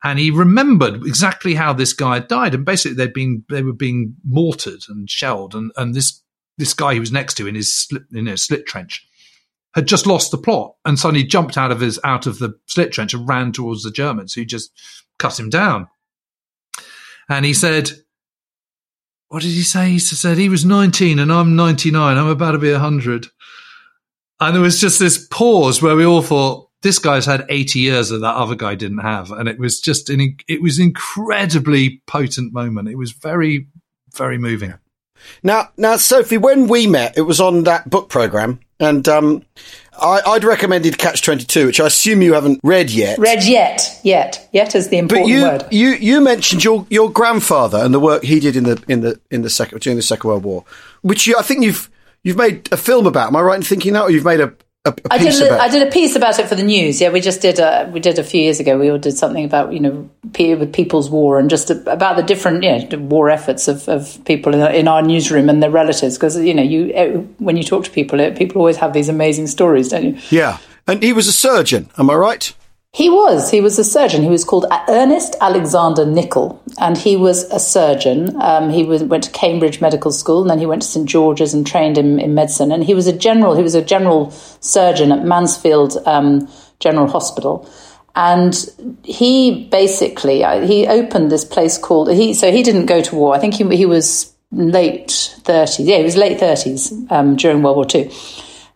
and 0.03 0.17
he 0.17 0.31
remembered 0.31 1.05
exactly 1.05 1.53
how 1.53 1.73
this 1.73 1.93
guy 1.93 2.15
had 2.15 2.27
died. 2.27 2.55
And 2.55 2.65
basically, 2.65 2.95
they'd 2.95 3.13
been 3.13 3.43
they 3.49 3.61
were 3.61 3.73
being 3.73 4.15
mortared 4.23 4.83
and 4.89 5.09
shelled, 5.09 5.53
and 5.53 5.71
and 5.77 5.93
this 5.93 6.21
this 6.57 6.73
guy 6.73 6.93
he 6.93 6.99
was 6.99 7.11
next 7.11 7.35
to 7.35 7.47
in 7.47 7.55
his 7.55 7.73
slit, 7.73 8.03
in 8.11 8.25
his 8.25 8.43
slit 8.45 8.65
trench 8.65 9.07
had 9.73 9.87
just 9.87 10.05
lost 10.05 10.31
the 10.31 10.37
plot, 10.37 10.75
and 10.83 10.99
suddenly 10.99 11.23
jumped 11.23 11.57
out 11.57 11.71
of 11.71 11.79
his 11.79 11.99
out 12.03 12.27
of 12.27 12.39
the 12.39 12.53
slit 12.67 12.91
trench 12.91 13.13
and 13.13 13.27
ran 13.27 13.51
towards 13.51 13.83
the 13.83 13.91
Germans, 13.91 14.33
who 14.33 14.45
just 14.45 14.71
cut 15.17 15.39
him 15.39 15.49
down. 15.49 15.87
And 17.29 17.45
he 17.45 17.53
said, 17.53 17.91
"What 19.31 19.43
did 19.43 19.51
he 19.51 19.63
say?" 19.63 19.91
He 19.91 19.99
said 19.99 20.37
he 20.37 20.49
was 20.49 20.65
nineteen 20.65 21.19
and 21.19 21.31
I'm 21.31 21.55
ninety 21.55 21.89
nine. 21.89 22.17
I'm 22.17 22.27
about 22.27 22.51
to 22.51 22.59
be 22.59 22.73
hundred. 22.73 23.27
And 24.41 24.55
there 24.55 24.61
was 24.61 24.81
just 24.81 24.99
this 24.99 25.27
pause 25.27 25.81
where 25.83 25.95
we 25.95 26.03
all 26.03 26.23
thought, 26.23 26.67
this 26.81 26.97
guy's 26.97 27.27
had 27.27 27.45
80 27.47 27.79
years 27.79 28.09
that 28.09 28.19
that 28.19 28.35
other 28.35 28.55
guy 28.55 28.73
didn't 28.73 28.97
have. 28.97 29.31
And 29.31 29.47
it 29.47 29.59
was 29.59 29.79
just 29.79 30.09
an, 30.09 30.35
it 30.47 30.63
was 30.63 30.79
incredibly 30.79 32.01
potent 32.07 32.51
moment. 32.51 32.89
It 32.89 32.97
was 32.97 33.11
very, 33.11 33.67
very 34.15 34.39
moving. 34.39 34.73
Now, 35.43 35.69
now, 35.77 35.97
Sophie, 35.97 36.39
when 36.39 36.67
we 36.67 36.87
met, 36.87 37.15
it 37.19 37.21
was 37.21 37.39
on 37.39 37.63
that 37.65 37.87
book 37.87 38.09
program, 38.09 38.59
and 38.79 39.07
um, 39.07 39.45
I, 39.99 40.21
I'd 40.25 40.43
recommended 40.43 40.97
Catch 40.97 41.21
Twenty 41.21 41.45
Two, 41.45 41.65
which 41.67 41.79
I 41.79 41.87
assume 41.87 42.21
you 42.21 42.33
haven't 42.33 42.59
read 42.63 42.89
yet. 42.89 43.19
Read 43.19 43.43
yet, 43.43 43.99
yet, 44.03 44.47
yet 44.51 44.75
is 44.75 44.89
the 44.89 45.01
but 45.01 45.17
important 45.17 45.29
you, 45.29 45.41
word. 45.43 45.67
you, 45.71 45.89
you 45.89 46.21
mentioned 46.21 46.63
your, 46.63 46.87
your 46.89 47.11
grandfather 47.11 47.77
and 47.79 47.93
the 47.93 47.99
work 47.99 48.23
he 48.23 48.39
did 48.39 48.55
in 48.55 48.63
the 48.63 48.81
in 48.87 49.01
the 49.01 49.19
in 49.29 49.41
the 49.41 49.49
second 49.49 49.81
during 49.81 49.97
the 49.97 50.03
Second 50.03 50.27
World 50.27 50.43
War, 50.43 50.63
which 51.01 51.27
you, 51.27 51.35
I 51.37 51.41
think 51.41 51.63
you've 51.63 51.89
you've 52.23 52.37
made 52.37 52.71
a 52.71 52.77
film 52.77 53.05
about. 53.05 53.27
Am 53.27 53.35
I 53.35 53.41
right 53.41 53.57
in 53.57 53.63
thinking 53.63 53.93
that, 53.93 54.03
or 54.03 54.11
you've 54.11 54.25
made 54.25 54.39
a, 54.39 54.53
a, 54.83 54.89
a 54.89 54.95
I 55.11 55.17
did. 55.19 55.41
A? 55.41 55.59
I 55.59 55.69
did 55.69 55.87
a 55.87 55.91
piece 55.91 56.15
about 56.15 56.39
it 56.39 56.47
for 56.47 56.55
the 56.55 56.63
news. 56.63 56.99
Yeah, 56.99 57.11
we 57.11 57.21
just 57.21 57.41
did. 57.41 57.59
A, 57.59 57.89
we 57.93 57.99
did 57.99 58.17
a 58.17 58.23
few 58.23 58.41
years 58.41 58.59
ago. 58.59 58.79
We 58.79 58.89
all 58.89 58.97
did 58.97 59.17
something 59.17 59.45
about 59.45 59.73
you 59.73 59.79
know 59.79 60.09
with 60.23 60.73
People's 60.73 61.09
War 61.09 61.37
and 61.37 61.49
just 61.49 61.69
about 61.69 62.15
the 62.15 62.23
different 62.23 62.63
you 62.63 62.87
know 62.87 62.97
war 62.97 63.29
efforts 63.29 63.67
of, 63.67 63.87
of 63.87 64.23
people 64.25 64.55
in, 64.55 64.75
in 64.75 64.87
our 64.87 65.01
newsroom 65.01 65.49
and 65.49 65.61
their 65.61 65.69
relatives. 65.69 66.17
Because 66.17 66.37
you 66.37 66.53
know 66.53 66.63
you 66.63 66.91
eh, 66.93 67.11
when 67.37 67.57
you 67.57 67.63
talk 67.63 67.83
to 67.85 67.91
people, 67.91 68.19
eh, 68.19 68.31
people 68.31 68.59
always 68.59 68.77
have 68.77 68.93
these 68.93 69.09
amazing 69.09 69.47
stories, 69.47 69.89
don't 69.89 70.03
you? 70.03 70.17
yeah, 70.29 70.57
and 70.87 71.03
he 71.03 71.13
was 71.13 71.27
a 71.27 71.33
surgeon. 71.33 71.89
Am 71.97 72.09
I 72.09 72.15
right? 72.15 72.53
He 72.93 73.09
was. 73.09 73.49
He 73.49 73.61
was 73.61 73.79
a 73.79 73.85
surgeon. 73.85 74.21
He 74.21 74.29
was 74.29 74.43
called 74.43 74.65
Ernest 74.89 75.37
Alexander 75.39 76.03
Nicoll, 76.05 76.59
and 76.77 76.97
he 76.97 77.15
was 77.15 77.43
a 77.45 77.57
surgeon. 77.57 78.35
Um, 78.41 78.69
he 78.69 78.83
was, 78.83 79.01
went 79.01 79.23
to 79.23 79.31
Cambridge 79.31 79.79
Medical 79.79 80.11
School, 80.11 80.41
and 80.41 80.49
then 80.49 80.59
he 80.59 80.65
went 80.65 80.81
to 80.81 80.87
St 80.87 81.07
George's 81.07 81.53
and 81.53 81.65
trained 81.65 81.97
in, 81.97 82.19
in 82.19 82.33
medicine. 82.33 82.69
And 82.69 82.83
he 82.83 82.93
was 82.93 83.07
a 83.07 83.13
general. 83.13 83.55
He 83.55 83.63
was 83.63 83.75
a 83.75 83.81
general 83.81 84.31
surgeon 84.31 85.13
at 85.13 85.23
Mansfield 85.23 85.97
um, 86.05 86.49
General 86.81 87.07
Hospital. 87.07 87.69
And 88.13 88.53
he 89.03 89.69
basically 89.69 90.43
uh, 90.43 90.67
he 90.67 90.85
opened 90.85 91.31
this 91.31 91.45
place 91.45 91.77
called 91.77 92.11
he. 92.11 92.33
So 92.33 92.51
he 92.51 92.61
didn't 92.61 92.87
go 92.87 93.01
to 93.01 93.15
war. 93.15 93.33
I 93.33 93.39
think 93.39 93.53
he 93.53 93.63
he 93.73 93.85
was 93.85 94.33
late 94.51 95.11
thirties. 95.43 95.87
Yeah, 95.87 95.99
he 95.99 96.03
was 96.03 96.17
late 96.17 96.41
thirties 96.41 96.91
um, 97.09 97.37
during 97.37 97.63
World 97.63 97.77
War 97.77 97.85
Two. 97.85 98.11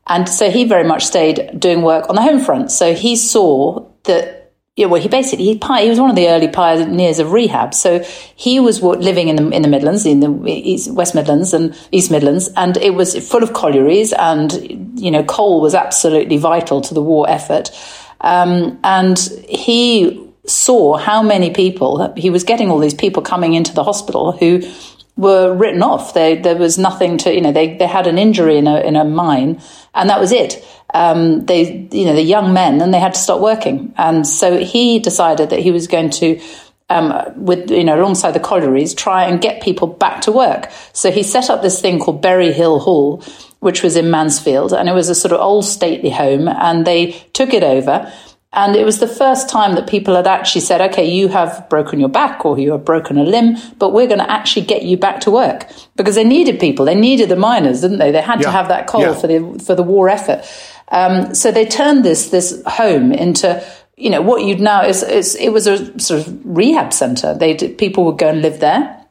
And 0.07 0.29
so 0.29 0.49
he 0.49 0.63
very 0.63 0.85
much 0.85 1.03
stayed 1.03 1.59
doing 1.59 1.81
work 1.81 2.07
on 2.07 2.15
the 2.15 2.21
home 2.21 2.39
front. 2.39 2.71
So 2.71 2.93
he 2.93 3.17
saw 3.17 3.85
that, 4.05 4.53
yeah, 4.75 4.87
well, 4.87 5.01
he 5.01 5.07
basically, 5.07 5.45
he, 5.45 5.53
he 5.53 5.89
was 5.89 5.99
one 5.99 6.09
of 6.09 6.15
the 6.15 6.27
early 6.27 6.47
pioneers 6.47 7.19
of 7.19 7.31
rehab. 7.31 7.73
So 7.73 7.99
he 8.35 8.59
was 8.59 8.81
living 8.81 9.29
in 9.29 9.35
the, 9.37 9.49
in 9.49 9.61
the 9.61 9.67
Midlands, 9.67 10.05
in 10.05 10.19
the 10.19 10.51
East, 10.51 10.91
West 10.91 11.15
Midlands 11.15 11.53
and 11.53 11.75
East 11.91 12.11
Midlands, 12.11 12.49
and 12.55 12.77
it 12.77 12.93
was 12.93 13.15
full 13.29 13.43
of 13.43 13.53
collieries 13.53 14.11
and, 14.13 14.99
you 14.99 15.11
know, 15.11 15.23
coal 15.23 15.61
was 15.61 15.75
absolutely 15.75 16.37
vital 16.37 16.81
to 16.81 16.93
the 16.93 17.01
war 17.01 17.29
effort. 17.29 17.71
Um, 18.21 18.79
and 18.83 19.17
he 19.47 20.29
saw 20.45 20.97
how 20.97 21.23
many 21.23 21.51
people, 21.51 22.13
he 22.15 22.29
was 22.29 22.43
getting 22.43 22.69
all 22.69 22.79
these 22.79 22.93
people 22.93 23.23
coming 23.23 23.53
into 23.53 23.73
the 23.73 23.83
hospital 23.83 24.31
who 24.31 24.61
were 25.17 25.53
written 25.53 25.81
off. 25.81 26.13
They, 26.13 26.35
there 26.35 26.57
was 26.57 26.77
nothing 26.77 27.17
to, 27.19 27.33
you 27.33 27.41
know, 27.41 27.51
they, 27.51 27.77
they 27.77 27.87
had 27.87 28.07
an 28.07 28.17
injury 28.17 28.57
in 28.57 28.67
a, 28.67 28.79
in 28.79 28.95
a 28.95 29.05
mine 29.05 29.61
and 29.93 30.09
that 30.09 30.19
was 30.19 30.31
it. 30.31 30.65
Um, 30.93 31.45
they, 31.45 31.87
you 31.91 32.05
know, 32.05 32.13
the 32.13 32.21
young 32.21 32.53
men 32.53 32.81
and 32.81 32.93
they 32.93 32.99
had 32.99 33.13
to 33.13 33.19
stop 33.19 33.41
working. 33.41 33.93
And 33.97 34.27
so 34.27 34.59
he 34.59 34.99
decided 34.99 35.49
that 35.49 35.59
he 35.59 35.71
was 35.71 35.87
going 35.87 36.09
to, 36.11 36.41
um, 36.89 37.13
with, 37.35 37.71
you 37.71 37.83
know, 37.83 37.99
alongside 37.99 38.31
the 38.31 38.39
collieries, 38.39 38.93
try 38.93 39.25
and 39.25 39.41
get 39.41 39.63
people 39.63 39.87
back 39.87 40.21
to 40.21 40.31
work. 40.31 40.69
So 40.93 41.11
he 41.11 41.23
set 41.23 41.49
up 41.49 41.61
this 41.61 41.81
thing 41.81 41.99
called 41.99 42.21
Berry 42.21 42.51
Hill 42.51 42.79
Hall, 42.79 43.23
which 43.59 43.83
was 43.83 43.95
in 43.95 44.11
Mansfield 44.11 44.73
and 44.73 44.89
it 44.89 44.93
was 44.93 45.09
a 45.09 45.15
sort 45.15 45.31
of 45.31 45.39
old 45.39 45.65
stately 45.65 46.09
home 46.09 46.47
and 46.47 46.85
they 46.85 47.11
took 47.33 47.53
it 47.53 47.63
over 47.63 48.11
and 48.55 48.73
it 48.75 48.85
was 48.85 48.99
the 48.99 49.07
first 49.07 49.49
time 49.49 49.75
that 49.75 49.85
people 49.85 50.15
had 50.15 50.27
actually 50.27 50.61
said, 50.61 50.79
okay, 50.89 51.05
you 51.05 51.27
have 51.27 51.67
broken 51.69 51.99
your 51.99 52.07
back 52.07 52.45
or 52.45 52.57
you 52.57 52.71
have 52.71 52.85
broken 52.85 53.17
a 53.17 53.23
limb, 53.23 53.57
but 53.77 53.91
we're 53.91 54.07
going 54.07 54.19
to 54.19 54.31
actually 54.31 54.65
get 54.65 54.83
you 54.83 54.95
back 54.95 55.19
to 55.21 55.31
work 55.31 55.67
because 55.97 56.15
they 56.15 56.23
needed 56.23 56.57
people. 56.57 56.85
They 56.85 56.95
needed 56.95 57.27
the 57.27 57.35
miners, 57.35 57.81
didn't 57.81 57.97
they? 57.97 58.11
They 58.11 58.21
had 58.21 58.39
yeah. 58.39 58.45
to 58.45 58.51
have 58.51 58.69
that 58.69 58.87
coal 58.87 59.01
yeah. 59.01 59.13
for 59.13 59.27
the, 59.27 59.61
for 59.65 59.75
the 59.75 59.83
war 59.83 60.07
effort. 60.07 60.49
Um, 60.87 61.35
so 61.35 61.51
they 61.51 61.65
turned 61.65 62.05
this, 62.05 62.29
this 62.29 62.63
home 62.65 63.11
into, 63.11 63.61
you 63.97 64.09
know, 64.09 64.21
what 64.21 64.41
you'd 64.45 64.61
now 64.61 64.85
is, 64.85 65.03
is 65.03 65.35
it 65.35 65.49
was 65.49 65.67
a 65.67 65.99
sort 65.99 66.25
of 66.25 66.39
rehab 66.45 66.93
center. 66.93 67.33
They 67.33 67.55
people 67.55 68.05
would 68.05 68.17
go 68.17 68.29
and 68.29 68.41
live 68.41 68.61
there 68.61 69.05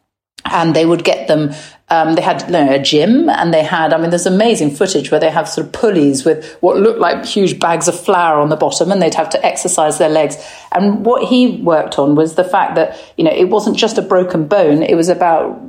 and 0.46 0.74
they 0.74 0.86
would 0.86 1.04
get 1.04 1.13
them 1.26 1.52
um, 1.90 2.14
they 2.14 2.22
had 2.22 2.42
you 2.42 2.52
know, 2.52 2.72
a 2.72 2.78
gym 2.78 3.28
and 3.28 3.52
they 3.52 3.62
had, 3.62 3.92
I 3.92 3.98
mean, 3.98 4.10
there's 4.10 4.26
amazing 4.26 4.74
footage 4.74 5.10
where 5.10 5.20
they 5.20 5.30
have 5.30 5.48
sort 5.48 5.66
of 5.66 5.72
pulleys 5.72 6.24
with 6.24 6.56
what 6.60 6.78
looked 6.78 6.98
like 6.98 7.24
huge 7.26 7.60
bags 7.60 7.88
of 7.88 7.98
flour 7.98 8.40
on 8.40 8.48
the 8.48 8.56
bottom 8.56 8.90
and 8.90 9.02
they'd 9.02 9.14
have 9.14 9.28
to 9.30 9.44
exercise 9.44 9.98
their 9.98 10.08
legs. 10.08 10.36
And 10.72 11.04
what 11.04 11.28
he 11.28 11.60
worked 11.60 11.98
on 11.98 12.14
was 12.14 12.36
the 12.36 12.44
fact 12.44 12.76
that, 12.76 12.98
you 13.18 13.24
know, 13.24 13.30
it 13.30 13.50
wasn't 13.50 13.76
just 13.76 13.98
a 13.98 14.02
broken 14.02 14.48
bone, 14.48 14.82
it 14.82 14.94
was 14.94 15.10
about 15.10 15.60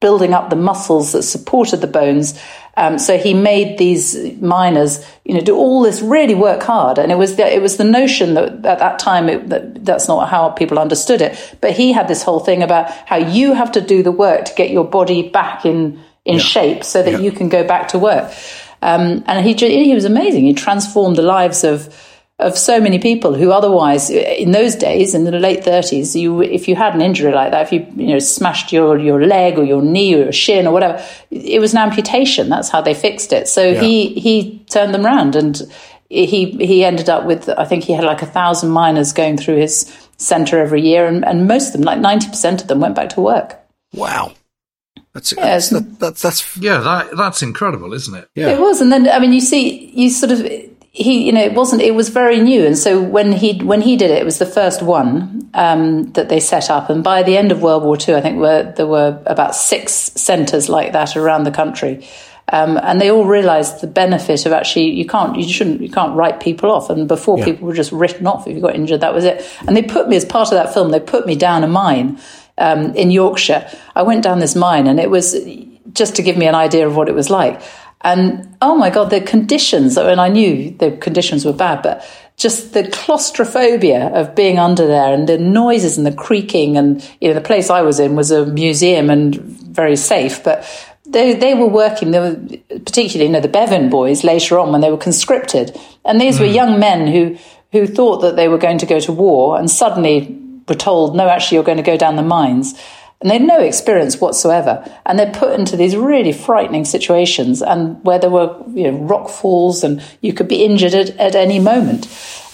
building 0.00 0.32
up 0.32 0.50
the 0.50 0.56
muscles 0.56 1.12
that 1.12 1.22
supported 1.22 1.80
the 1.80 1.86
bones. 1.86 2.40
Um, 2.76 2.98
so 2.98 3.18
he 3.18 3.34
made 3.34 3.78
these 3.78 4.40
miners, 4.40 5.04
you 5.24 5.34
know, 5.34 5.40
do 5.40 5.54
all 5.54 5.82
this 5.82 6.00
really 6.00 6.34
work 6.34 6.62
hard, 6.62 6.98
and 6.98 7.12
it 7.12 7.16
was 7.16 7.36
the, 7.36 7.46
it 7.46 7.60
was 7.60 7.76
the 7.76 7.84
notion 7.84 8.34
that 8.34 8.64
at 8.64 8.78
that 8.78 8.98
time 8.98 9.28
it, 9.28 9.48
that 9.50 9.84
that's 9.84 10.08
not 10.08 10.28
how 10.30 10.50
people 10.50 10.78
understood 10.78 11.20
it. 11.20 11.56
But 11.60 11.72
he 11.72 11.92
had 11.92 12.08
this 12.08 12.22
whole 12.22 12.40
thing 12.40 12.62
about 12.62 12.90
how 12.90 13.16
you 13.16 13.52
have 13.52 13.72
to 13.72 13.80
do 13.80 14.02
the 14.02 14.12
work 14.12 14.46
to 14.46 14.54
get 14.54 14.70
your 14.70 14.84
body 14.84 15.28
back 15.28 15.66
in 15.66 16.00
in 16.24 16.36
yeah. 16.36 16.40
shape 16.40 16.84
so 16.84 17.02
that 17.02 17.12
yeah. 17.12 17.18
you 17.18 17.32
can 17.32 17.48
go 17.48 17.64
back 17.66 17.88
to 17.88 17.98
work. 17.98 18.32
Um, 18.82 19.24
and 19.26 19.44
he 19.44 19.52
he 19.54 19.94
was 19.94 20.04
amazing. 20.04 20.44
He 20.44 20.54
transformed 20.54 21.16
the 21.16 21.22
lives 21.22 21.64
of 21.64 21.94
of 22.40 22.56
so 22.56 22.80
many 22.80 22.98
people 22.98 23.34
who 23.34 23.52
otherwise, 23.52 24.10
in 24.10 24.52
those 24.52 24.74
days, 24.74 25.14
in 25.14 25.24
the 25.24 25.32
late 25.32 25.62
30s, 25.62 26.18
you, 26.18 26.42
if 26.42 26.68
you 26.68 26.74
had 26.74 26.94
an 26.94 27.00
injury 27.00 27.32
like 27.32 27.50
that, 27.52 27.66
if 27.66 27.72
you, 27.72 27.86
you 27.96 28.12
know, 28.12 28.18
smashed 28.18 28.72
your, 28.72 28.98
your 28.98 29.24
leg 29.24 29.58
or 29.58 29.64
your 29.64 29.82
knee 29.82 30.14
or 30.14 30.24
your 30.24 30.32
shin 30.32 30.66
or 30.66 30.72
whatever, 30.72 31.04
it 31.30 31.60
was 31.60 31.72
an 31.72 31.78
amputation. 31.78 32.48
That's 32.48 32.68
how 32.68 32.80
they 32.80 32.94
fixed 32.94 33.32
it. 33.32 33.48
So 33.48 33.70
yeah. 33.70 33.80
he, 33.80 34.14
he 34.14 34.58
turned 34.70 34.94
them 34.94 35.04
around 35.06 35.36
and 35.36 35.60
he, 36.08 36.50
he 36.52 36.84
ended 36.84 37.08
up 37.08 37.24
with, 37.24 37.48
I 37.48 37.64
think 37.64 37.84
he 37.84 37.92
had 37.92 38.04
like 38.04 38.22
a 38.22 38.26
thousand 38.26 38.70
miners 38.70 39.12
going 39.12 39.36
through 39.36 39.56
his 39.56 39.92
center 40.16 40.58
every 40.58 40.82
year. 40.82 41.06
And, 41.06 41.24
and 41.24 41.46
most 41.46 41.68
of 41.68 41.72
them, 41.74 41.82
like 41.82 41.98
90% 41.98 42.62
of 42.62 42.68
them 42.68 42.80
went 42.80 42.94
back 42.94 43.10
to 43.10 43.20
work. 43.20 43.58
Wow. 43.94 44.32
That's, 45.12 45.32
yeah, 45.32 45.44
that's, 45.44 45.70
that, 45.70 45.98
that's, 45.98 46.22
that's, 46.22 46.56
yeah, 46.56 46.78
that, 46.78 47.16
that's 47.16 47.42
incredible, 47.42 47.92
isn't 47.92 48.14
it? 48.14 48.28
Yeah. 48.34 48.50
It 48.50 48.60
was. 48.60 48.80
And 48.80 48.92
then, 48.92 49.08
I 49.08 49.18
mean, 49.18 49.32
you 49.32 49.40
see, 49.40 49.90
you 49.90 50.08
sort 50.08 50.32
of, 50.32 50.46
he, 50.92 51.24
you 51.24 51.32
know, 51.32 51.42
it 51.42 51.54
wasn't. 51.54 51.82
It 51.82 51.94
was 51.94 52.08
very 52.08 52.40
new, 52.40 52.66
and 52.66 52.76
so 52.76 53.00
when 53.00 53.32
he 53.32 53.58
when 53.58 53.80
he 53.80 53.96
did 53.96 54.10
it, 54.10 54.18
it 54.18 54.24
was 54.24 54.38
the 54.38 54.46
first 54.46 54.82
one 54.82 55.48
um, 55.54 56.10
that 56.12 56.28
they 56.28 56.40
set 56.40 56.68
up. 56.68 56.90
And 56.90 57.04
by 57.04 57.22
the 57.22 57.36
end 57.36 57.52
of 57.52 57.62
World 57.62 57.84
War 57.84 57.96
II, 57.96 58.16
I 58.16 58.20
think 58.20 58.38
were, 58.38 58.72
there 58.76 58.88
were 58.88 59.22
about 59.26 59.54
six 59.54 59.92
centres 59.92 60.68
like 60.68 60.92
that 60.92 61.16
around 61.16 61.44
the 61.44 61.52
country. 61.52 62.06
Um, 62.52 62.78
and 62.82 63.00
they 63.00 63.10
all 63.10 63.24
realised 63.24 63.80
the 63.80 63.86
benefit 63.86 64.44
of 64.44 64.52
actually 64.52 64.90
you 64.90 65.06
can't 65.06 65.36
you 65.36 65.48
shouldn't 65.48 65.80
you 65.80 65.88
can't 65.88 66.16
write 66.16 66.40
people 66.40 66.72
off. 66.72 66.90
And 66.90 67.06
before 67.06 67.38
yeah. 67.38 67.44
people 67.44 67.68
were 67.68 67.74
just 67.74 67.92
written 67.92 68.26
off 68.26 68.48
if 68.48 68.56
you 68.56 68.60
got 68.60 68.74
injured, 68.74 69.02
that 69.02 69.14
was 69.14 69.24
it. 69.24 69.48
And 69.68 69.76
they 69.76 69.82
put 69.82 70.08
me 70.08 70.16
as 70.16 70.24
part 70.24 70.48
of 70.48 70.54
that 70.54 70.74
film. 70.74 70.90
They 70.90 70.98
put 70.98 71.24
me 71.24 71.36
down 71.36 71.62
a 71.62 71.68
mine 71.68 72.18
um, 72.58 72.96
in 72.96 73.12
Yorkshire. 73.12 73.70
I 73.94 74.02
went 74.02 74.24
down 74.24 74.40
this 74.40 74.56
mine, 74.56 74.88
and 74.88 74.98
it 74.98 75.10
was 75.10 75.36
just 75.92 76.16
to 76.16 76.22
give 76.22 76.36
me 76.36 76.46
an 76.46 76.56
idea 76.56 76.86
of 76.88 76.96
what 76.96 77.08
it 77.08 77.14
was 77.14 77.30
like. 77.30 77.62
And 78.02 78.56
oh 78.62 78.76
my 78.76 78.90
God, 78.90 79.10
the 79.10 79.20
conditions, 79.20 79.98
I 79.98 80.08
mean, 80.08 80.18
I 80.18 80.28
knew 80.28 80.70
the 80.70 80.92
conditions 80.92 81.44
were 81.44 81.52
bad, 81.52 81.82
but 81.82 82.04
just 82.36 82.72
the 82.72 82.88
claustrophobia 82.88 84.08
of 84.08 84.34
being 84.34 84.58
under 84.58 84.86
there 84.86 85.12
and 85.12 85.28
the 85.28 85.36
noises 85.36 85.98
and 85.98 86.06
the 86.06 86.12
creaking. 86.12 86.78
And, 86.78 87.06
you 87.20 87.28
know, 87.28 87.34
the 87.34 87.42
place 87.42 87.68
I 87.68 87.82
was 87.82 88.00
in 88.00 88.16
was 88.16 88.30
a 88.30 88.46
museum 88.46 89.10
and 89.10 89.36
very 89.36 89.96
safe, 89.96 90.42
but 90.42 90.64
they, 91.04 91.34
they 91.34 91.54
were 91.54 91.66
working, 91.66 92.12
they 92.12 92.20
were 92.20 92.40
particularly, 92.68 93.26
you 93.26 93.32
know, 93.32 93.40
the 93.40 93.48
Bevan 93.48 93.90
boys 93.90 94.24
later 94.24 94.58
on 94.58 94.72
when 94.72 94.80
they 94.80 94.90
were 94.90 94.96
conscripted. 94.96 95.78
And 96.04 96.18
these 96.18 96.38
mm. 96.38 96.40
were 96.40 96.46
hmm. 96.46 96.54
young 96.54 96.80
men 96.80 97.06
who, 97.06 97.36
who 97.72 97.86
thought 97.86 98.22
that 98.22 98.36
they 98.36 98.48
were 98.48 98.58
going 98.58 98.78
to 98.78 98.86
go 98.86 99.00
to 99.00 99.12
war 99.12 99.58
and 99.58 99.70
suddenly 99.70 100.38
were 100.66 100.74
told, 100.74 101.14
no, 101.14 101.28
actually, 101.28 101.56
you're 101.56 101.64
going 101.64 101.76
to 101.76 101.82
go 101.82 101.98
down 101.98 102.16
the 102.16 102.22
mines 102.22 102.80
and 103.20 103.30
they 103.30 103.38
had 103.38 103.46
no 103.46 103.60
experience 103.60 104.20
whatsoever. 104.20 104.82
And 105.04 105.18
they're 105.18 105.32
put 105.32 105.58
into 105.58 105.76
these 105.76 105.94
really 105.94 106.32
frightening 106.32 106.84
situations, 106.84 107.60
and 107.62 108.02
where 108.04 108.18
there 108.18 108.30
were 108.30 108.56
you 108.72 108.90
know, 108.90 108.98
rock 108.98 109.28
falls, 109.28 109.84
and 109.84 110.02
you 110.20 110.32
could 110.32 110.48
be 110.48 110.64
injured 110.64 110.94
at, 110.94 111.10
at 111.18 111.34
any 111.34 111.58
moment. 111.58 112.06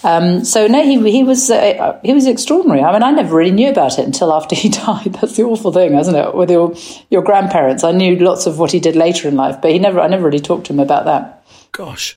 Um, 0.02 0.44
so 0.44 0.66
no, 0.66 0.82
he 0.84 1.10
he 1.10 1.24
was 1.24 1.50
uh, 1.50 1.98
he 2.04 2.12
was 2.12 2.26
extraordinary. 2.26 2.82
I 2.82 2.92
mean, 2.92 3.02
I 3.02 3.10
never 3.10 3.36
really 3.36 3.50
knew 3.50 3.70
about 3.70 3.98
it 3.98 4.04
until 4.04 4.32
after 4.32 4.54
he 4.54 4.68
died. 4.86 5.14
That's 5.20 5.36
the 5.36 5.44
awful 5.44 5.72
thing, 5.72 5.94
isn't 5.94 6.14
it? 6.14 6.34
With 6.34 6.50
your 6.50 6.74
your 7.10 7.22
grandparents, 7.22 7.84
I 7.84 7.92
knew 7.92 8.16
lots 8.16 8.46
of 8.46 8.58
what 8.58 8.72
he 8.72 8.80
did 8.80 8.96
later 8.96 9.28
in 9.28 9.36
life, 9.36 9.60
but 9.60 9.70
he 9.70 9.78
never 9.78 10.00
I 10.00 10.08
never 10.08 10.24
really 10.24 10.40
talked 10.40 10.66
to 10.66 10.72
him 10.72 10.80
about 10.80 11.04
that. 11.06 11.44
Gosh. 11.72 12.16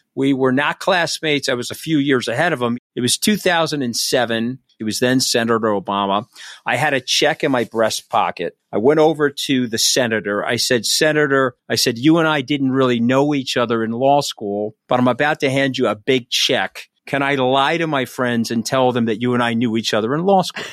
We 0.15 0.33
were 0.33 0.51
not 0.51 0.79
classmates. 0.79 1.49
I 1.49 1.53
was 1.53 1.71
a 1.71 1.75
few 1.75 1.97
years 1.97 2.27
ahead 2.27 2.53
of 2.53 2.61
him. 2.61 2.77
It 2.95 3.01
was 3.01 3.17
2007. 3.17 4.59
It 4.79 4.83
was 4.83 4.99
then 4.99 5.19
Senator 5.19 5.59
Obama. 5.59 6.25
I 6.65 6.75
had 6.75 6.93
a 6.93 6.99
check 6.99 7.43
in 7.43 7.51
my 7.51 7.65
breast 7.65 8.09
pocket. 8.09 8.57
I 8.71 8.77
went 8.77 8.99
over 8.99 9.29
to 9.29 9.67
the 9.67 9.77
senator. 9.77 10.43
I 10.45 10.55
said, 10.55 10.85
Senator, 10.85 11.55
I 11.69 11.75
said, 11.75 11.97
you 11.97 12.17
and 12.17 12.27
I 12.27 12.41
didn't 12.41 12.71
really 12.71 12.99
know 12.99 13.33
each 13.33 13.57
other 13.57 13.83
in 13.83 13.91
law 13.91 14.21
school, 14.21 14.75
but 14.87 14.99
I'm 14.99 15.07
about 15.07 15.41
to 15.41 15.49
hand 15.49 15.77
you 15.77 15.87
a 15.87 15.95
big 15.95 16.29
check. 16.29 16.87
Can 17.05 17.21
I 17.21 17.35
lie 17.35 17.77
to 17.77 17.87
my 17.87 18.05
friends 18.05 18.51
and 18.51 18.65
tell 18.65 18.91
them 18.91 19.05
that 19.05 19.21
you 19.21 19.33
and 19.33 19.43
I 19.43 19.53
knew 19.53 19.77
each 19.77 19.93
other 19.93 20.13
in 20.15 20.23
law 20.23 20.41
school? 20.41 20.65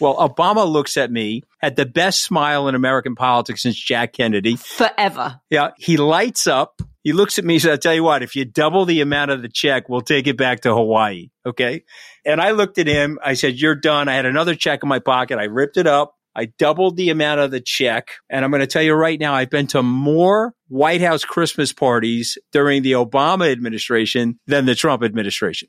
Well, 0.00 0.16
Obama 0.16 0.66
looks 0.68 0.96
at 0.96 1.10
me, 1.10 1.42
had 1.58 1.76
the 1.76 1.86
best 1.86 2.22
smile 2.22 2.68
in 2.68 2.74
American 2.74 3.14
politics 3.14 3.62
since 3.62 3.76
Jack 3.76 4.14
Kennedy. 4.14 4.56
Forever. 4.56 5.40
Yeah, 5.50 5.70
he 5.76 5.96
lights 5.96 6.46
up. 6.46 6.80
He 7.02 7.12
looks 7.12 7.38
at 7.38 7.44
me 7.44 7.54
and 7.54 7.62
says, 7.62 7.70
I'll 7.72 7.78
tell 7.78 7.94
you 7.94 8.04
what, 8.04 8.22
if 8.22 8.36
you 8.36 8.44
double 8.44 8.84
the 8.84 9.00
amount 9.00 9.30
of 9.30 9.42
the 9.42 9.48
check, 9.48 9.88
we'll 9.88 10.02
take 10.02 10.26
it 10.26 10.36
back 10.36 10.60
to 10.60 10.74
Hawaii. 10.74 11.30
Okay. 11.46 11.84
And 12.26 12.40
I 12.40 12.50
looked 12.50 12.78
at 12.78 12.86
him. 12.86 13.18
I 13.24 13.34
said, 13.34 13.56
You're 13.56 13.74
done. 13.74 14.08
I 14.08 14.14
had 14.14 14.26
another 14.26 14.54
check 14.54 14.80
in 14.82 14.88
my 14.88 14.98
pocket. 14.98 15.38
I 15.38 15.44
ripped 15.44 15.78
it 15.78 15.86
up. 15.86 16.14
I 16.34 16.46
doubled 16.46 16.96
the 16.96 17.10
amount 17.10 17.40
of 17.40 17.50
the 17.50 17.60
check. 17.60 18.10
And 18.28 18.44
I'm 18.44 18.50
going 18.50 18.60
to 18.60 18.66
tell 18.66 18.82
you 18.82 18.94
right 18.94 19.18
now, 19.18 19.34
I've 19.34 19.50
been 19.50 19.66
to 19.68 19.82
more 19.82 20.54
White 20.68 21.00
House 21.00 21.24
Christmas 21.24 21.72
parties 21.72 22.38
during 22.52 22.82
the 22.82 22.92
Obama 22.92 23.50
administration 23.50 24.38
than 24.46 24.66
the 24.66 24.74
Trump 24.74 25.02
administration. 25.02 25.68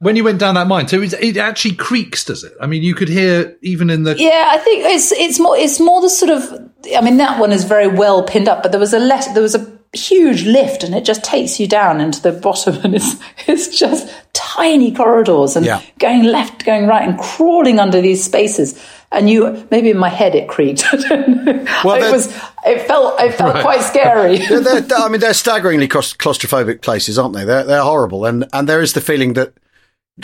When 0.00 0.16
you 0.16 0.24
went 0.24 0.38
down 0.40 0.54
that 0.54 0.66
mine, 0.66 0.88
so 0.88 1.00
it, 1.02 1.12
it 1.12 1.36
actually 1.36 1.74
creaks, 1.74 2.24
does 2.24 2.42
it? 2.42 2.54
I 2.58 2.66
mean, 2.66 2.82
you 2.82 2.94
could 2.94 3.08
hear 3.10 3.56
even 3.60 3.90
in 3.90 4.02
the 4.04 4.16
Yeah, 4.18 4.48
I 4.50 4.56
think 4.58 4.84
it's 4.86 5.12
it's 5.12 5.38
more 5.38 5.56
it's 5.56 5.78
more 5.78 6.00
the 6.00 6.08
sort 6.08 6.30
of. 6.30 6.70
I 6.96 7.02
mean, 7.02 7.18
that 7.18 7.38
one 7.38 7.52
is 7.52 7.64
very 7.64 7.86
well 7.86 8.22
pinned 8.22 8.48
up, 8.48 8.62
but 8.62 8.72
there 8.72 8.80
was 8.80 8.94
a 8.94 8.98
let 8.98 9.32
there 9.34 9.42
was 9.42 9.54
a 9.54 9.70
huge 9.92 10.44
lift, 10.46 10.84
and 10.84 10.94
it 10.94 11.04
just 11.04 11.22
takes 11.22 11.60
you 11.60 11.66
down 11.68 12.00
into 12.00 12.22
the 12.22 12.32
bottom, 12.32 12.76
and 12.82 12.94
it's 12.94 13.14
it's 13.46 13.78
just 13.78 14.08
tiny 14.32 14.90
corridors 14.92 15.54
and 15.54 15.66
Yeah. 15.66 15.82
going 15.98 16.22
left, 16.24 16.64
going 16.64 16.86
right, 16.86 17.06
and 17.06 17.18
crawling 17.18 17.78
under 17.78 18.00
these 18.00 18.24
spaces. 18.24 18.82
And 19.12 19.28
you 19.28 19.66
maybe 19.70 19.90
in 19.90 19.98
my 19.98 20.08
head 20.08 20.34
it 20.34 20.48
creaked. 20.48 20.82
I 20.92 20.96
don't 20.96 21.44
know. 21.44 21.66
Well, 21.84 22.02
it 22.02 22.10
was 22.10 22.28
it 22.64 22.86
felt 22.86 23.20
it 23.20 23.34
felt 23.34 23.60
quite 23.60 23.82
scary. 23.82 24.38
they're, 24.48 24.80
they're, 24.80 24.98
I 24.98 25.08
mean, 25.08 25.20
they're 25.20 25.34
staggeringly 25.34 25.88
claustrophobic 25.88 26.80
places, 26.80 27.18
aren't 27.18 27.34
they? 27.34 27.44
They're 27.44 27.64
they're 27.64 27.82
horrible, 27.82 28.24
and 28.24 28.46
and 28.54 28.66
there 28.66 28.80
is 28.80 28.94
the 28.94 29.00
feeling 29.02 29.34
that 29.34 29.52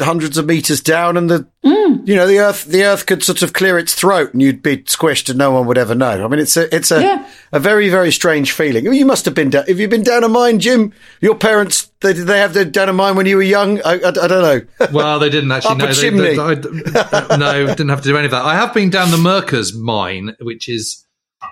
hundreds 0.01 0.39
of 0.39 0.47
meters 0.47 0.81
down, 0.81 1.17
and 1.17 1.29
the 1.31 1.47
mm. 1.65 2.07
you 2.07 2.15
know 2.15 2.27
the 2.27 2.39
earth 2.39 2.65
the 2.65 2.85
earth 2.85 3.07
could 3.07 3.23
sort 3.23 3.43
of 3.43 3.53
clear 3.53 3.79
its 3.79 3.95
throat, 3.95 4.33
and 4.33 4.43
you'd 4.43 4.63
be 4.63 4.79
squished, 4.79 5.29
and 5.29 5.39
no 5.39 5.51
one 5.53 5.67
would 5.67 5.79
ever 5.79 5.95
know. 5.95 6.25
I 6.25 6.29
mean, 6.29 6.41
it's 6.41 6.57
a 6.57 6.75
it's 6.75 6.91
a 6.91 7.01
Yeah. 7.01 7.27
a 7.53 7.61
very 7.61 7.89
very 7.89 8.13
strange 8.13 8.53
feeling. 8.53 8.93
You 8.93 9.07
must 9.07 9.25
have 9.25 9.35
been 9.35 9.51
down. 9.51 9.67
Have 9.67 9.81
you 9.81 9.89
been 9.89 10.03
down 10.03 10.25
a 10.25 10.29
mine, 10.29 10.59
Jim? 10.61 10.93
Your 11.21 11.35
parents 11.35 11.91
they 12.01 12.13
did 12.13 12.27
they 12.27 12.39
have 12.39 12.55
the 12.55 12.65
down 12.65 12.89
a 12.89 12.93
mine 12.93 13.17
when 13.17 13.27
you 13.27 13.37
were 13.37 13.43
young? 13.43 13.81
I, 13.83 13.95
I, 13.95 14.09
I 14.09 14.11
don't 14.11 14.31
know. 14.31 14.61
Well, 14.93 15.19
they 15.19 15.31
didn't 15.31 15.51
actually. 15.53 15.73
Up 15.73 15.79
no, 15.79 15.85
a 15.85 15.89
they, 15.89 15.95
chimney. 15.95 16.21
they- 16.37 16.39
I- 16.39 17.27
uh, 17.31 17.37
no, 17.37 17.67
didn't 17.67 17.89
have 17.89 18.03
to 18.03 18.09
do 18.09 18.17
any 18.17 18.27
of 18.27 18.31
that. 18.33 18.45
I 18.45 18.55
have 18.55 18.75
been 18.75 18.91
down 18.91 19.11
the 19.11 19.17
Merkers 19.19 19.75
mine, 19.75 20.37
which 20.41 20.69
is 20.69 21.06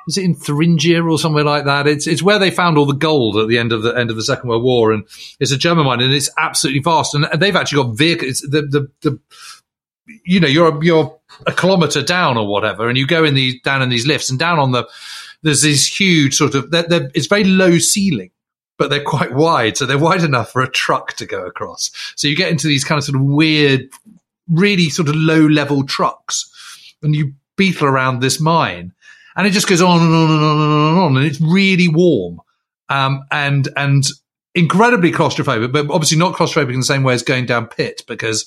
is 0.07 0.19
it 0.19 0.25
in 0.25 0.35
Thuringia 0.35 1.03
or 1.03 1.19
somewhere 1.19 1.45
like 1.45 1.65
that? 1.65 1.87
It's 1.87 2.07
it's 2.07 2.23
where 2.23 2.39
they 2.39 2.51
found 2.51 2.79
all 2.79 2.87
the 2.87 2.95
gold 2.95 3.37
at 3.37 3.49
the 3.49 3.59
end 3.59 3.73
of 3.73 3.83
the 3.83 3.97
end 3.97 4.11
of 4.11 4.17
the 4.17 4.25
Second 4.25 4.49
World 4.49 4.63
War, 4.63 4.93
and 4.93 5.05
it's 5.41 5.53
a 5.53 5.59
German 5.59 5.87
mine, 5.87 6.01
and 6.01 6.13
it's 6.13 6.31
absolutely 6.39 6.83
vast. 6.83 7.15
And 7.15 7.27
they've 7.37 7.57
actually 7.57 7.83
got 7.83 7.97
vehicles. 7.97 8.41
The 8.41 8.63
the 8.63 8.91
the 9.03 9.21
you 10.25 10.41
know 10.41 10.49
you're 10.49 10.83
you're 10.83 11.19
a 11.47 11.53
kilometer 11.53 12.03
down 12.03 12.37
or 12.37 12.47
whatever, 12.47 12.89
and 12.89 12.99
you 12.99 13.07
go 13.07 13.25
in 13.25 13.35
these 13.35 13.61
down 13.63 13.83
in 13.83 13.89
these 13.89 14.07
lifts, 14.07 14.31
and 14.31 14.39
down 14.39 14.59
on 14.59 14.73
the 14.73 14.89
there's 15.43 15.63
these 15.63 15.87
huge 15.87 16.35
sort 16.35 16.55
of 16.55 16.71
they're, 16.71 16.85
they're, 16.85 17.11
it's 17.15 17.27
very 17.27 17.45
low 17.45 17.79
ceiling 17.79 18.31
but 18.77 18.91
they're 18.91 19.05
quite 19.05 19.33
wide. 19.33 19.77
So 19.77 19.87
they're 19.87 19.97
wide 19.97 20.25
enough 20.25 20.51
for 20.51 20.61
a 20.61 20.69
truck 20.69 21.13
to 21.15 21.27
go 21.27 21.47
across. 21.47 21.93
So 22.17 22.27
you 22.27 22.35
get 22.35 22.51
into 22.51 22.67
these 22.67 22.83
kind 22.83 22.99
of 22.99 23.05
sort 23.05 23.15
of 23.15 23.23
weird, 23.23 23.89
really 24.51 24.91
sort 24.91 25.09
of 25.09 25.15
low 25.15 25.47
level 25.47 25.85
trucks 25.85 26.51
and 27.05 27.15
you 27.15 27.35
beetle 27.57 27.87
around 27.87 28.21
this 28.21 28.41
mine 28.41 28.93
and 29.37 29.47
it 29.47 29.51
just 29.51 29.69
goes 29.69 29.83
on 29.83 30.01
and 30.01 30.15
on 30.15 30.31
and 30.31 30.43
on 30.43 30.61
and 30.61 30.73
on 30.73 30.91
and 30.91 30.99
on. 30.99 31.17
And 31.17 31.27
it's 31.27 31.41
really 31.41 31.89
warm. 31.89 32.41
Um, 32.89 33.25
and, 33.31 33.69
and 33.77 34.05
incredibly 34.55 35.11
claustrophobic, 35.11 35.73
but 35.73 35.91
obviously 35.91 36.19
not 36.19 36.35
claustrophobic 36.35 36.73
in 36.73 36.81
the 36.81 36.85
same 36.85 37.03
way 37.03 37.15
as 37.15 37.23
going 37.23 37.47
down 37.47 37.67
pit 37.67 38.03
because, 38.07 38.45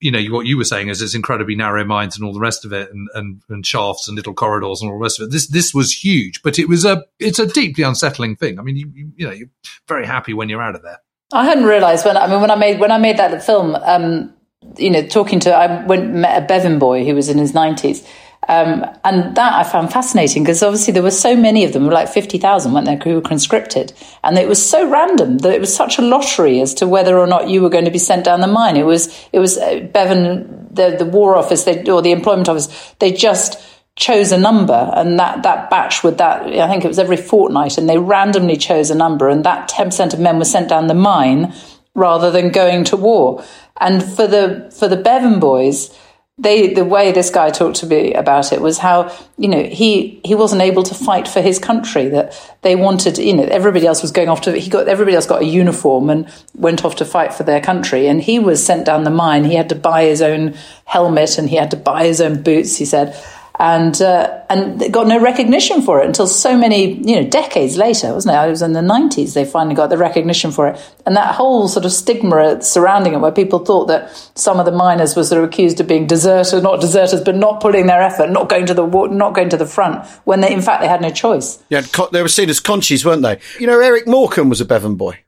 you 0.00 0.10
know, 0.10 0.22
what 0.34 0.46
you 0.46 0.56
were 0.56 0.64
saying 0.64 0.88
is 0.88 1.02
it's 1.02 1.14
incredibly 1.14 1.54
narrow 1.54 1.84
mines 1.84 2.16
and 2.16 2.24
all 2.24 2.32
the 2.32 2.40
rest 2.40 2.64
of 2.64 2.72
it 2.72 2.90
and, 2.90 3.08
and, 3.14 3.42
and 3.50 3.66
shafts 3.66 4.08
and 4.08 4.16
little 4.16 4.32
corridors 4.32 4.80
and 4.80 4.90
all 4.90 4.96
the 4.96 5.02
rest 5.02 5.20
of 5.20 5.28
it. 5.28 5.32
This, 5.32 5.48
this 5.48 5.74
was 5.74 5.92
huge, 5.92 6.42
but 6.42 6.58
it 6.58 6.68
was 6.68 6.84
a, 6.84 7.04
it's 7.18 7.38
a 7.38 7.46
deeply 7.46 7.84
unsettling 7.84 8.36
thing. 8.36 8.58
I 8.58 8.62
mean, 8.62 8.76
you, 8.76 9.12
you, 9.16 9.26
know, 9.26 9.32
you're 9.32 9.50
very 9.88 10.06
happy 10.06 10.32
when 10.32 10.48
you're 10.48 10.62
out 10.62 10.74
of 10.76 10.82
there. 10.82 10.98
I 11.32 11.44
hadn't 11.44 11.64
realised 11.64 12.04
when 12.04 12.16
I 12.16 12.26
mean 12.26 12.40
when 12.40 12.50
I 12.50 12.56
made 12.56 12.80
when 12.80 12.90
I 12.90 12.98
made 12.98 13.16
that 13.18 13.44
film. 13.44 13.76
Um, 13.76 14.34
you 14.76 14.90
know, 14.90 15.06
talking 15.06 15.40
to 15.40 15.54
I 15.54 15.84
went 15.86 16.12
met 16.12 16.42
a 16.42 16.46
Bevan 16.46 16.78
boy 16.78 17.04
who 17.04 17.14
was 17.14 17.28
in 17.28 17.38
his 17.38 17.54
nineties, 17.54 18.06
um, 18.48 18.84
and 19.04 19.36
that 19.36 19.52
I 19.52 19.62
found 19.62 19.92
fascinating 19.92 20.42
because 20.42 20.62
obviously 20.62 20.92
there 20.92 21.02
were 21.02 21.10
so 21.10 21.36
many 21.36 21.64
of 21.64 21.72
them, 21.72 21.86
like 21.86 22.08
fifty 22.08 22.38
thousand, 22.38 22.72
weren't 22.72 22.86
there, 22.86 22.96
who 22.96 23.14
were 23.14 23.20
conscripted, 23.20 23.92
and 24.24 24.38
it 24.38 24.48
was 24.48 24.64
so 24.64 24.88
random 24.88 25.38
that 25.38 25.52
it 25.52 25.60
was 25.60 25.74
such 25.74 25.98
a 25.98 26.02
lottery 26.02 26.60
as 26.60 26.74
to 26.74 26.88
whether 26.88 27.18
or 27.18 27.26
not 27.26 27.48
you 27.48 27.60
were 27.60 27.68
going 27.68 27.84
to 27.84 27.90
be 27.90 27.98
sent 27.98 28.24
down 28.24 28.40
the 28.40 28.46
mine. 28.46 28.76
It 28.76 28.86
was 28.86 29.14
it 29.32 29.38
was 29.38 29.58
uh, 29.58 29.80
Bevan, 29.92 30.68
the 30.72 30.96
the 30.98 31.04
War 31.04 31.36
Office, 31.36 31.64
they, 31.64 31.88
or 31.90 32.00
the 32.00 32.12
Employment 32.12 32.48
Office, 32.48 32.94
they 32.98 33.12
just 33.12 33.62
chose 33.96 34.32
a 34.32 34.38
number 34.38 34.90
and 34.94 35.18
that, 35.18 35.42
that 35.42 35.68
batch 35.68 36.02
with 36.02 36.16
that 36.16 36.42
I 36.46 36.68
think 36.68 36.84
it 36.84 36.88
was 36.88 36.98
every 36.98 37.18
fortnight 37.18 37.76
and 37.76 37.86
they 37.86 37.98
randomly 37.98 38.56
chose 38.56 38.90
a 38.90 38.94
number 38.94 39.28
and 39.28 39.44
that 39.44 39.68
10% 39.68 40.14
of 40.14 40.20
men 40.20 40.38
were 40.38 40.46
sent 40.46 40.70
down 40.70 40.86
the 40.86 40.94
mine 40.94 41.52
rather 41.94 42.30
than 42.30 42.50
going 42.50 42.84
to 42.84 42.96
war 42.96 43.44
and 43.78 44.02
for 44.02 44.26
the 44.26 44.72
for 44.74 44.88
the 44.88 44.96
Bevan 44.96 45.38
boys 45.38 45.94
they 46.40 46.72
the 46.72 46.84
way 46.84 47.12
this 47.12 47.30
guy 47.30 47.50
talked 47.50 47.76
to 47.76 47.86
me 47.86 48.14
about 48.14 48.52
it 48.52 48.60
was 48.60 48.78
how 48.78 49.14
you 49.36 49.46
know 49.46 49.62
he 49.62 50.20
he 50.24 50.34
wasn't 50.34 50.62
able 50.62 50.82
to 50.82 50.94
fight 50.94 51.28
for 51.28 51.40
his 51.42 51.58
country 51.58 52.08
that 52.08 52.56
they 52.62 52.74
wanted 52.74 53.18
you 53.18 53.34
know 53.34 53.44
everybody 53.44 53.86
else 53.86 54.00
was 54.00 54.10
going 54.10 54.28
off 54.28 54.40
to 54.40 54.58
he 54.58 54.70
got 54.70 54.88
everybody 54.88 55.14
else 55.14 55.26
got 55.26 55.42
a 55.42 55.44
uniform 55.44 56.08
and 56.08 56.26
went 56.54 56.84
off 56.84 56.96
to 56.96 57.04
fight 57.04 57.34
for 57.34 57.42
their 57.42 57.60
country. 57.60 58.06
And 58.06 58.20
he 58.20 58.38
was 58.38 58.64
sent 58.64 58.86
down 58.86 59.04
the 59.04 59.10
mine. 59.10 59.44
He 59.44 59.54
had 59.54 59.68
to 59.68 59.74
buy 59.74 60.04
his 60.04 60.22
own 60.22 60.54
helmet 60.84 61.38
and 61.38 61.48
he 61.48 61.56
had 61.56 61.70
to 61.70 61.76
buy 61.76 62.04
his 62.04 62.20
own 62.20 62.42
boots 62.42 62.76
he 62.76 62.84
said 62.84 63.14
and 63.60 64.00
uh, 64.00 64.40
and 64.48 64.80
they 64.80 64.88
got 64.88 65.06
no 65.06 65.20
recognition 65.20 65.82
for 65.82 66.00
it 66.00 66.06
until 66.06 66.26
so 66.26 66.56
many 66.56 66.94
you 66.94 67.20
know 67.20 67.28
decades 67.28 67.76
later, 67.76 68.14
wasn't 68.14 68.34
it? 68.34 68.38
It 68.38 68.50
was 68.50 68.62
in 68.62 68.72
the 68.72 68.80
nineties 68.80 69.34
they 69.34 69.44
finally 69.44 69.74
got 69.74 69.90
the 69.90 69.98
recognition 69.98 70.50
for 70.50 70.68
it, 70.68 70.94
and 71.04 71.14
that 71.14 71.34
whole 71.34 71.68
sort 71.68 71.84
of 71.84 71.92
stigma 71.92 72.62
surrounding 72.62 73.12
it, 73.12 73.18
where 73.18 73.30
people 73.30 73.58
thought 73.58 73.86
that 73.88 74.10
some 74.34 74.58
of 74.58 74.64
the 74.64 74.72
miners 74.72 75.14
were 75.14 75.24
sort 75.24 75.44
of 75.44 75.48
accused 75.50 75.78
of 75.78 75.86
being 75.86 76.06
deserters, 76.06 76.62
not 76.62 76.80
deserters, 76.80 77.20
but 77.20 77.36
not 77.36 77.60
putting 77.60 77.86
their 77.86 78.00
effort, 78.00 78.30
not 78.30 78.48
going 78.48 78.64
to 78.64 78.72
the 78.72 78.86
not 78.86 79.34
going 79.34 79.50
to 79.50 79.58
the 79.58 79.66
front, 79.66 80.06
when 80.24 80.40
they 80.40 80.50
in 80.52 80.62
fact 80.62 80.80
they 80.80 80.88
had 80.88 81.02
no 81.02 81.10
choice. 81.10 81.62
Yeah, 81.68 81.82
they 82.12 82.22
were 82.22 82.28
seen 82.28 82.48
as 82.48 82.60
conchies, 82.60 83.04
weren't 83.04 83.22
they? 83.22 83.38
You 83.58 83.66
know, 83.66 83.78
Eric 83.78 84.08
Morecambe 84.08 84.48
was 84.48 84.62
a 84.62 84.64
Bevan 84.64 84.94
boy. 84.94 85.18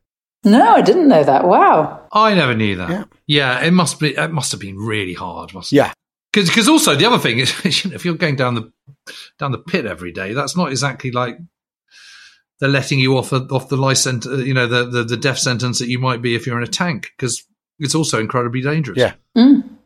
No, 0.44 0.74
I 0.74 0.80
didn't 0.80 1.06
know 1.06 1.22
that. 1.22 1.46
Wow. 1.46 2.08
I 2.10 2.34
never 2.34 2.54
knew 2.54 2.76
that. 2.76 2.90
Yeah. 2.90 3.04
Yeah, 3.26 3.60
it 3.64 3.72
must 3.72 4.00
be. 4.00 4.16
It 4.16 4.32
must 4.32 4.52
have 4.52 4.60
been 4.60 4.76
really 4.76 5.14
hard. 5.14 5.54
Must 5.54 5.70
Yeah. 5.70 5.92
Because 6.32 6.48
because 6.48 6.68
also 6.68 6.94
the 6.94 7.04
other 7.06 7.18
thing 7.18 7.38
is, 7.38 7.52
you 7.84 7.90
know, 7.90 7.94
if 7.94 8.04
you're 8.04 8.14
going 8.14 8.36
down 8.36 8.54
the 8.54 8.72
down 9.38 9.52
the 9.52 9.58
pit 9.58 9.86
every 9.86 10.12
day, 10.12 10.32
that's 10.32 10.56
not 10.56 10.70
exactly 10.70 11.10
like 11.10 11.36
they're 12.60 12.68
letting 12.68 12.98
you 13.00 13.16
off 13.18 13.32
a, 13.32 13.36
off 13.50 13.68
the 13.68 13.76
license, 13.76 14.26
uh, 14.26 14.36
you 14.36 14.54
know, 14.54 14.66
the, 14.66 14.84
the 14.88 15.02
the 15.04 15.16
death 15.16 15.38
sentence 15.38 15.78
that 15.80 15.88
you 15.88 15.98
might 15.98 16.22
be 16.22 16.34
if 16.34 16.46
you're 16.46 16.56
in 16.58 16.62
a 16.64 16.68
tank, 16.68 17.10
because 17.16 17.42
it's 17.78 17.94
also 17.94 18.20
incredibly 18.20 18.60
dangerous. 18.62 18.98
Yeah. 18.98 19.14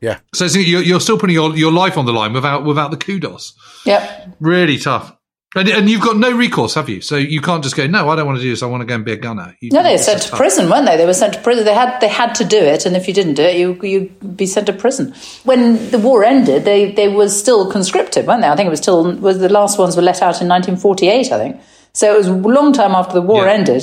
Yeah. 0.02 0.18
So 0.35 0.44
it's- 0.44 0.56
you're, 0.68 0.82
you're 0.82 1.00
still 1.00 1.18
putting 1.18 1.32
your, 1.35 1.56
your 1.56 1.72
life 1.72 1.96
on 1.96 2.04
the 2.04 2.12
line 2.12 2.35
without 2.35 2.64
without 2.64 2.90
the 2.90 2.98
kudos. 2.98 3.54
Yep. 3.87 4.37
Really 4.40 4.76
tough. 4.78 5.15
And, 5.57 5.69
and 5.69 5.88
you've 5.90 6.03
got 6.03 6.16
no 6.19 6.31
recourse, 6.37 6.75
have 6.75 6.88
you? 6.88 7.01
So 7.01 7.16
you 7.16 7.40
can't 7.40 7.62
just 7.64 7.75
go, 7.77 7.87
no, 7.87 8.09
I 8.11 8.14
don't 8.16 8.27
want 8.27 8.38
to 8.38 8.42
do 8.42 8.51
this. 8.51 8.62
I 8.62 8.66
want 8.66 8.83
to 8.83 8.87
go 8.87 8.95
and 8.95 9.05
be 9.05 9.12
a 9.12 9.16
gunner. 9.16 9.57
You, 9.61 9.71
No, 9.73 9.83
they 9.83 9.92
were 9.92 9.99
sent 9.99 10.23
to 10.23 10.29
tough. 10.29 10.38
prison, 10.38 10.69
weren't 10.71 10.87
they? 10.87 10.97
They 10.97 11.07
were 11.07 11.14
sent 11.14 11.33
to 11.35 11.40
prison. 11.40 11.64
They 11.64 11.75
had 11.75 11.99
they 12.01 12.09
had 12.09 12.35
to 12.37 12.45
do 12.45 12.59
it, 12.59 12.87
and 12.87 12.95
if 12.95 13.09
you 13.09 13.14
didn't 13.14 13.35
do 13.35 13.42
it, 13.42 13.57
you 13.57 13.73
you'd 13.83 14.37
be 14.37 14.47
sent 14.47 14.66
to 14.66 14.73
prison. 14.73 15.14
When 15.45 15.90
the 15.90 15.99
war 15.99 16.25
ended, 16.25 16.64
they 16.64 16.92
they 16.92 17.09
were 17.09 17.29
still 17.29 17.71
conscripted, 17.73 18.27
weren't 18.27 18.42
they? 18.42 18.49
I 18.49 18.55
think 18.57 18.66
it 18.66 18.71
was 18.71 18.81
till 18.81 19.12
was 19.16 19.38
the 19.38 19.49
last 19.49 19.79
ones 19.79 19.97
were 19.97 20.03
let 20.03 20.16
out 20.23 20.40
in 20.42 20.49
1948, 20.49 21.33
I 21.33 21.38
think. 21.38 21.61
So 21.95 22.14
it 22.14 22.19
was 22.19 22.27
a 22.29 22.35
long 22.35 22.73
time 22.75 22.92
after 22.92 23.14
the 23.14 23.23
war 23.23 23.47
Yeah. 23.47 23.53
ended 23.53 23.83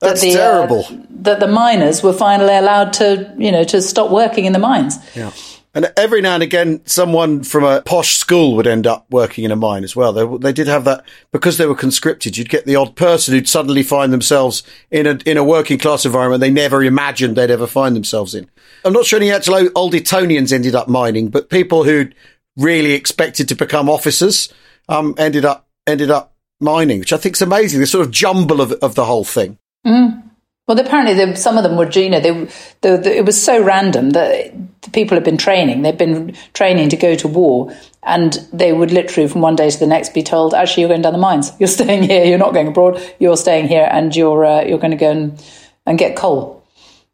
That's 0.00 0.20
that 0.20 0.26
the, 0.26 0.32
terrible. 0.34 0.84
Uh, 0.90 0.96
that 1.22 1.38
the 1.38 1.46
miners 1.46 2.02
were 2.02 2.12
finally 2.12 2.56
allowed 2.56 2.92
to, 2.94 3.32
you 3.38 3.52
know, 3.52 3.62
to 3.64 3.80
stop 3.80 4.10
working 4.10 4.44
in 4.46 4.52
the 4.52 4.58
mines. 4.58 4.98
Yeah. 5.14 5.30
And 5.74 5.90
every 5.96 6.20
now 6.20 6.34
and 6.34 6.42
again, 6.42 6.82
someone 6.84 7.42
from 7.44 7.64
a 7.64 7.80
posh 7.80 8.16
school 8.16 8.56
would 8.56 8.66
end 8.66 8.86
up 8.86 9.06
working 9.10 9.44
in 9.44 9.50
a 9.50 9.56
mine 9.56 9.84
as 9.84 9.96
well. 9.96 10.12
They, 10.12 10.26
they 10.38 10.52
did 10.52 10.66
have 10.66 10.84
that 10.84 11.04
because 11.30 11.56
they 11.56 11.64
were 11.64 11.74
conscripted. 11.74 12.36
You'd 12.36 12.50
get 12.50 12.66
the 12.66 12.76
odd 12.76 12.94
person 12.94 13.32
who'd 13.32 13.48
suddenly 13.48 13.82
find 13.82 14.12
themselves 14.12 14.62
in 14.90 15.06
a 15.06 15.18
in 15.24 15.38
a 15.38 15.44
working 15.44 15.78
class 15.78 16.04
environment 16.04 16.40
they 16.40 16.50
never 16.50 16.84
imagined 16.84 17.36
they'd 17.36 17.50
ever 17.50 17.66
find 17.66 17.96
themselves 17.96 18.34
in. 18.34 18.50
I'm 18.84 18.92
not 18.92 19.06
sure 19.06 19.18
any 19.18 19.30
actual 19.30 19.70
old 19.74 19.94
Etonians 19.94 20.52
ended 20.52 20.74
up 20.74 20.88
mining, 20.88 21.28
but 21.28 21.48
people 21.48 21.84
who'd 21.84 22.14
really 22.56 22.92
expected 22.92 23.48
to 23.48 23.54
become 23.54 23.88
officers 23.88 24.52
um, 24.90 25.14
ended 25.16 25.46
up 25.46 25.68
ended 25.86 26.10
up 26.10 26.34
mining, 26.60 26.98
which 26.98 27.14
I 27.14 27.16
think 27.16 27.36
is 27.36 27.42
amazing. 27.42 27.80
The 27.80 27.86
sort 27.86 28.04
of 28.04 28.12
jumble 28.12 28.60
of 28.60 28.72
of 28.72 28.94
the 28.94 29.06
whole 29.06 29.24
thing. 29.24 29.58
Mm. 29.86 30.22
Well, 30.68 30.78
apparently, 30.78 31.34
some 31.34 31.56
of 31.58 31.64
them 31.64 31.76
were, 31.76 31.90
you 31.90 32.08
know, 32.08 32.20
they, 32.20 32.48
they, 32.82 32.96
they, 32.96 33.16
it 33.18 33.26
was 33.26 33.42
so 33.42 33.62
random 33.62 34.10
that 34.10 34.52
the 34.82 34.90
people 34.90 35.16
had 35.16 35.24
been 35.24 35.36
training. 35.36 35.82
They'd 35.82 35.98
been 35.98 36.36
training 36.54 36.90
to 36.90 36.96
go 36.96 37.16
to 37.16 37.26
war, 37.26 37.74
and 38.04 38.32
they 38.52 38.72
would 38.72 38.92
literally, 38.92 39.28
from 39.28 39.40
one 39.40 39.56
day 39.56 39.68
to 39.68 39.78
the 39.78 39.88
next, 39.88 40.14
be 40.14 40.22
told, 40.22 40.54
"Actually, 40.54 40.82
you're 40.82 40.88
going 40.88 41.02
down 41.02 41.14
the 41.14 41.18
mines. 41.18 41.50
You're 41.58 41.66
staying 41.66 42.04
here. 42.04 42.24
You're 42.24 42.38
not 42.38 42.54
going 42.54 42.68
abroad. 42.68 43.02
You're 43.18 43.36
staying 43.36 43.68
here, 43.68 43.88
and 43.90 44.14
you're 44.14 44.44
uh, 44.44 44.62
you're 44.62 44.78
going 44.78 44.92
to 44.92 44.96
go 44.96 45.10
and, 45.10 45.44
and 45.84 45.98
get 45.98 46.16
coal." 46.16 46.64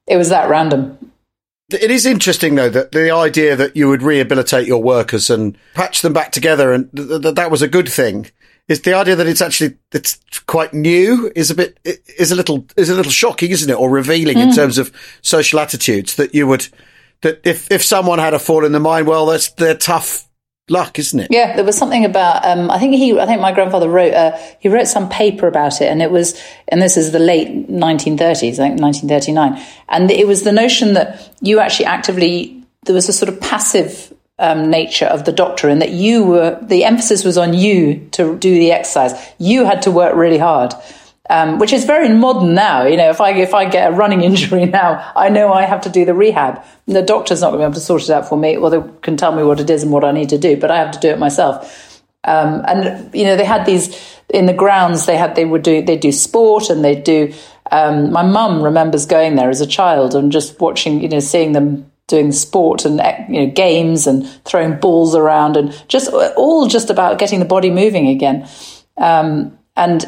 It 0.06 0.16
was 0.16 0.28
that 0.28 0.50
random. 0.50 1.12
It 1.70 1.90
is 1.90 2.04
interesting, 2.04 2.54
though, 2.54 2.70
that 2.70 2.92
the 2.92 3.10
idea 3.10 3.56
that 3.56 3.76
you 3.76 3.88
would 3.88 4.02
rehabilitate 4.02 4.66
your 4.66 4.82
workers 4.82 5.30
and 5.30 5.56
patch 5.74 6.02
them 6.02 6.12
back 6.12 6.32
together, 6.32 6.72
and 6.72 6.90
th- 6.94 7.22
th- 7.22 7.34
that 7.34 7.50
was 7.50 7.62
a 7.62 7.68
good 7.68 7.88
thing 7.88 8.30
is 8.68 8.82
the 8.82 8.94
idea 8.94 9.16
that 9.16 9.26
it's 9.26 9.40
actually 9.40 9.76
it's 9.92 10.18
quite 10.46 10.72
new 10.74 11.32
is 11.34 11.50
a 11.50 11.54
bit 11.54 11.78
is 11.84 12.30
a 12.30 12.36
little 12.36 12.66
is 12.76 12.90
a 12.90 12.94
little 12.94 13.12
shocking, 13.12 13.50
isn't 13.50 13.70
it, 13.70 13.74
or 13.74 13.90
revealing 13.90 14.36
mm. 14.36 14.42
in 14.42 14.54
terms 14.54 14.78
of 14.78 14.92
social 15.22 15.58
attitudes 15.58 16.16
that 16.16 16.34
you 16.34 16.46
would 16.46 16.68
that 17.22 17.40
if 17.44 17.70
if 17.70 17.82
someone 17.82 18.18
had 18.18 18.34
a 18.34 18.38
fall 18.38 18.64
in 18.64 18.72
the 18.72 18.80
mine, 18.80 19.06
well, 19.06 19.26
that's 19.26 19.50
their 19.52 19.74
tough 19.74 20.28
luck, 20.70 20.98
isn't 20.98 21.18
it? 21.18 21.28
Yeah, 21.30 21.56
there 21.56 21.64
was 21.64 21.76
something 21.76 22.04
about. 22.04 22.44
Um, 22.44 22.70
I 22.70 22.78
think 22.78 22.94
he. 22.94 23.18
I 23.18 23.26
think 23.26 23.40
my 23.40 23.52
grandfather 23.52 23.88
wrote. 23.88 24.14
Uh, 24.14 24.38
he 24.60 24.68
wrote 24.68 24.86
some 24.86 25.08
paper 25.08 25.46
about 25.46 25.80
it, 25.80 25.90
and 25.90 26.02
it 26.02 26.10
was. 26.10 26.40
And 26.68 26.80
this 26.80 26.96
is 26.96 27.12
the 27.12 27.18
late 27.18 27.68
1930s, 27.68 28.54
I 28.54 28.68
think 28.68 28.80
1939, 28.80 29.60
and 29.88 30.10
it 30.10 30.26
was 30.26 30.42
the 30.42 30.52
notion 30.52 30.94
that 30.94 31.30
you 31.40 31.58
actually 31.58 31.86
actively 31.86 32.62
there 32.84 32.94
was 32.94 33.08
a 33.08 33.12
sort 33.12 33.28
of 33.28 33.40
passive 33.40 34.12
um, 34.38 34.70
nature 34.70 35.06
of 35.06 35.24
the 35.24 35.32
doctor 35.32 35.68
and 35.68 35.82
that 35.82 35.90
you 35.90 36.24
were 36.24 36.58
the 36.62 36.84
emphasis 36.84 37.24
was 37.24 37.36
on 37.36 37.54
you 37.54 38.08
to 38.12 38.36
do 38.38 38.54
the 38.54 38.72
exercise. 38.72 39.12
You 39.38 39.64
had 39.64 39.82
to 39.82 39.90
work 39.90 40.14
really 40.14 40.38
hard 40.38 40.74
um, 41.30 41.58
which 41.58 41.72
is 41.72 41.84
very 41.84 42.08
modern 42.08 42.54
now. 42.54 42.84
You 42.86 42.96
know 42.96 43.10
if 43.10 43.20
i 43.20 43.32
if 43.32 43.54
i 43.54 43.68
get 43.68 43.92
a 43.92 43.94
running 43.94 44.22
injury 44.30 44.66
now 44.66 45.12
i 45.14 45.28
know 45.28 45.52
i 45.52 45.62
have 45.62 45.82
to 45.82 45.90
do 45.90 46.04
the 46.04 46.14
rehab. 46.14 46.62
The 46.86 47.02
doctor's 47.02 47.40
not 47.40 47.50
going 47.50 47.60
to 47.60 47.66
be 47.66 47.70
able 47.70 47.74
to 47.74 47.80
sort 47.80 48.02
it 48.02 48.10
out 48.10 48.28
for 48.28 48.38
me. 48.38 48.56
Or 48.56 48.70
they 48.70 48.82
can 49.02 49.16
tell 49.16 49.32
me 49.32 49.42
what 49.42 49.60
it 49.60 49.68
is 49.68 49.82
and 49.82 49.92
what 49.92 50.04
i 50.04 50.12
need 50.12 50.30
to 50.30 50.38
do 50.38 50.56
but 50.56 50.70
i 50.70 50.76
have 50.76 50.92
to 50.92 51.00
do 51.00 51.08
it 51.08 51.18
myself. 51.18 52.02
Um, 52.24 52.62
and 52.66 53.14
you 53.14 53.24
know 53.24 53.36
they 53.36 53.44
had 53.44 53.64
these 53.64 53.96
in 54.28 54.46
the 54.46 54.52
grounds 54.52 55.06
they 55.06 55.16
had 55.16 55.34
they 55.34 55.44
would 55.44 55.62
do 55.62 55.82
they 55.82 55.96
do 55.96 56.12
sport 56.12 56.68
and 56.68 56.84
they 56.84 57.00
do 57.00 57.32
um, 57.70 58.12
my 58.12 58.22
mum 58.22 58.62
remembers 58.62 59.06
going 59.06 59.36
there 59.36 59.50
as 59.50 59.60
a 59.60 59.66
child 59.66 60.14
and 60.14 60.32
just 60.32 60.60
watching 60.60 61.00
you 61.00 61.08
know 61.08 61.20
seeing 61.20 61.52
them 61.52 61.90
doing 62.08 62.32
sport 62.32 62.84
and 62.84 63.00
you 63.28 63.46
know 63.46 63.52
games 63.52 64.06
and 64.06 64.26
throwing 64.44 64.76
balls 64.80 65.14
around 65.14 65.56
and 65.56 65.84
just 65.86 66.12
all 66.36 66.66
just 66.66 66.90
about 66.90 67.18
getting 67.18 67.38
the 67.38 67.44
body 67.44 67.70
moving 67.70 68.08
again. 68.08 68.48
Um, 68.96 69.56
and 69.76 70.04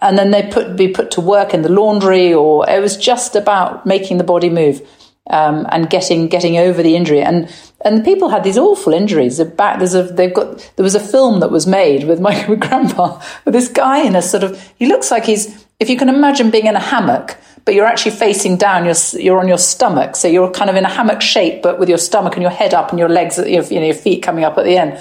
and 0.00 0.16
then 0.16 0.30
they 0.30 0.48
put 0.48 0.76
be 0.76 0.88
put 0.88 1.10
to 1.12 1.20
work 1.20 1.52
in 1.52 1.62
the 1.62 1.68
laundry, 1.68 2.32
or 2.32 2.68
it 2.68 2.80
was 2.80 2.96
just 2.96 3.34
about 3.34 3.84
making 3.84 4.18
the 4.18 4.24
body 4.24 4.48
move 4.48 4.86
um, 5.28 5.66
and 5.70 5.90
getting 5.90 6.28
getting 6.28 6.56
over 6.58 6.82
the 6.82 6.96
injury. 6.96 7.22
And 7.22 7.52
and 7.82 8.04
people 8.04 8.28
had 8.28 8.44
these 8.44 8.58
awful 8.58 8.92
injuries. 8.92 9.42
Back 9.42 9.78
there's 9.78 9.94
a 9.94 10.04
they've 10.04 10.32
got 10.32 10.72
there 10.76 10.84
was 10.84 10.94
a 10.94 11.00
film 11.00 11.40
that 11.40 11.50
was 11.50 11.66
made 11.66 12.04
with 12.04 12.20
my 12.28 12.54
grandpa 12.54 13.20
with 13.44 13.54
this 13.54 13.68
guy 13.68 14.00
in 14.00 14.14
a 14.14 14.22
sort 14.22 14.44
of 14.44 14.60
he 14.76 14.86
looks 14.86 15.10
like 15.10 15.24
he's 15.24 15.66
if 15.78 15.88
you 15.88 15.96
can 15.96 16.08
imagine 16.08 16.50
being 16.50 16.66
in 16.66 16.76
a 16.76 16.80
hammock 16.80 17.36
but 17.64 17.74
you're 17.74 17.86
actually 17.86 18.12
facing 18.12 18.56
down. 18.56 18.84
You're 18.84 18.94
you're 19.20 19.38
on 19.38 19.48
your 19.48 19.58
stomach, 19.58 20.16
so 20.16 20.28
you're 20.28 20.50
kind 20.50 20.70
of 20.70 20.76
in 20.76 20.84
a 20.84 20.88
hammock 20.88 21.22
shape, 21.22 21.62
but 21.62 21.78
with 21.78 21.88
your 21.88 21.98
stomach 21.98 22.34
and 22.34 22.42
your 22.42 22.50
head 22.50 22.74
up 22.74 22.90
and 22.90 22.98
your 22.98 23.08
legs, 23.08 23.38
your, 23.38 23.64
you 23.64 23.80
know, 23.80 23.86
your 23.86 23.94
feet 23.94 24.22
coming 24.22 24.44
up 24.44 24.58
at 24.58 24.64
the 24.64 24.76
end. 24.76 24.98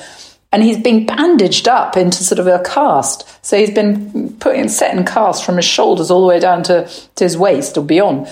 And 0.52 0.64
he's 0.64 0.80
being 0.80 1.06
bandaged 1.06 1.68
up 1.68 1.96
into 1.96 2.24
sort 2.24 2.40
of 2.40 2.48
a 2.48 2.60
cast. 2.64 3.46
So 3.46 3.56
he's 3.56 3.70
been 3.70 4.36
put 4.40 4.56
in 4.56 4.68
set 4.68 4.98
in 4.98 5.06
cast 5.06 5.46
from 5.46 5.58
his 5.58 5.66
shoulders 5.66 6.10
all 6.10 6.22
the 6.22 6.28
way 6.28 6.40
down 6.40 6.64
to, 6.64 6.90
to 7.16 7.24
his 7.24 7.38
waist 7.38 7.78
or 7.78 7.84
beyond. 7.84 8.28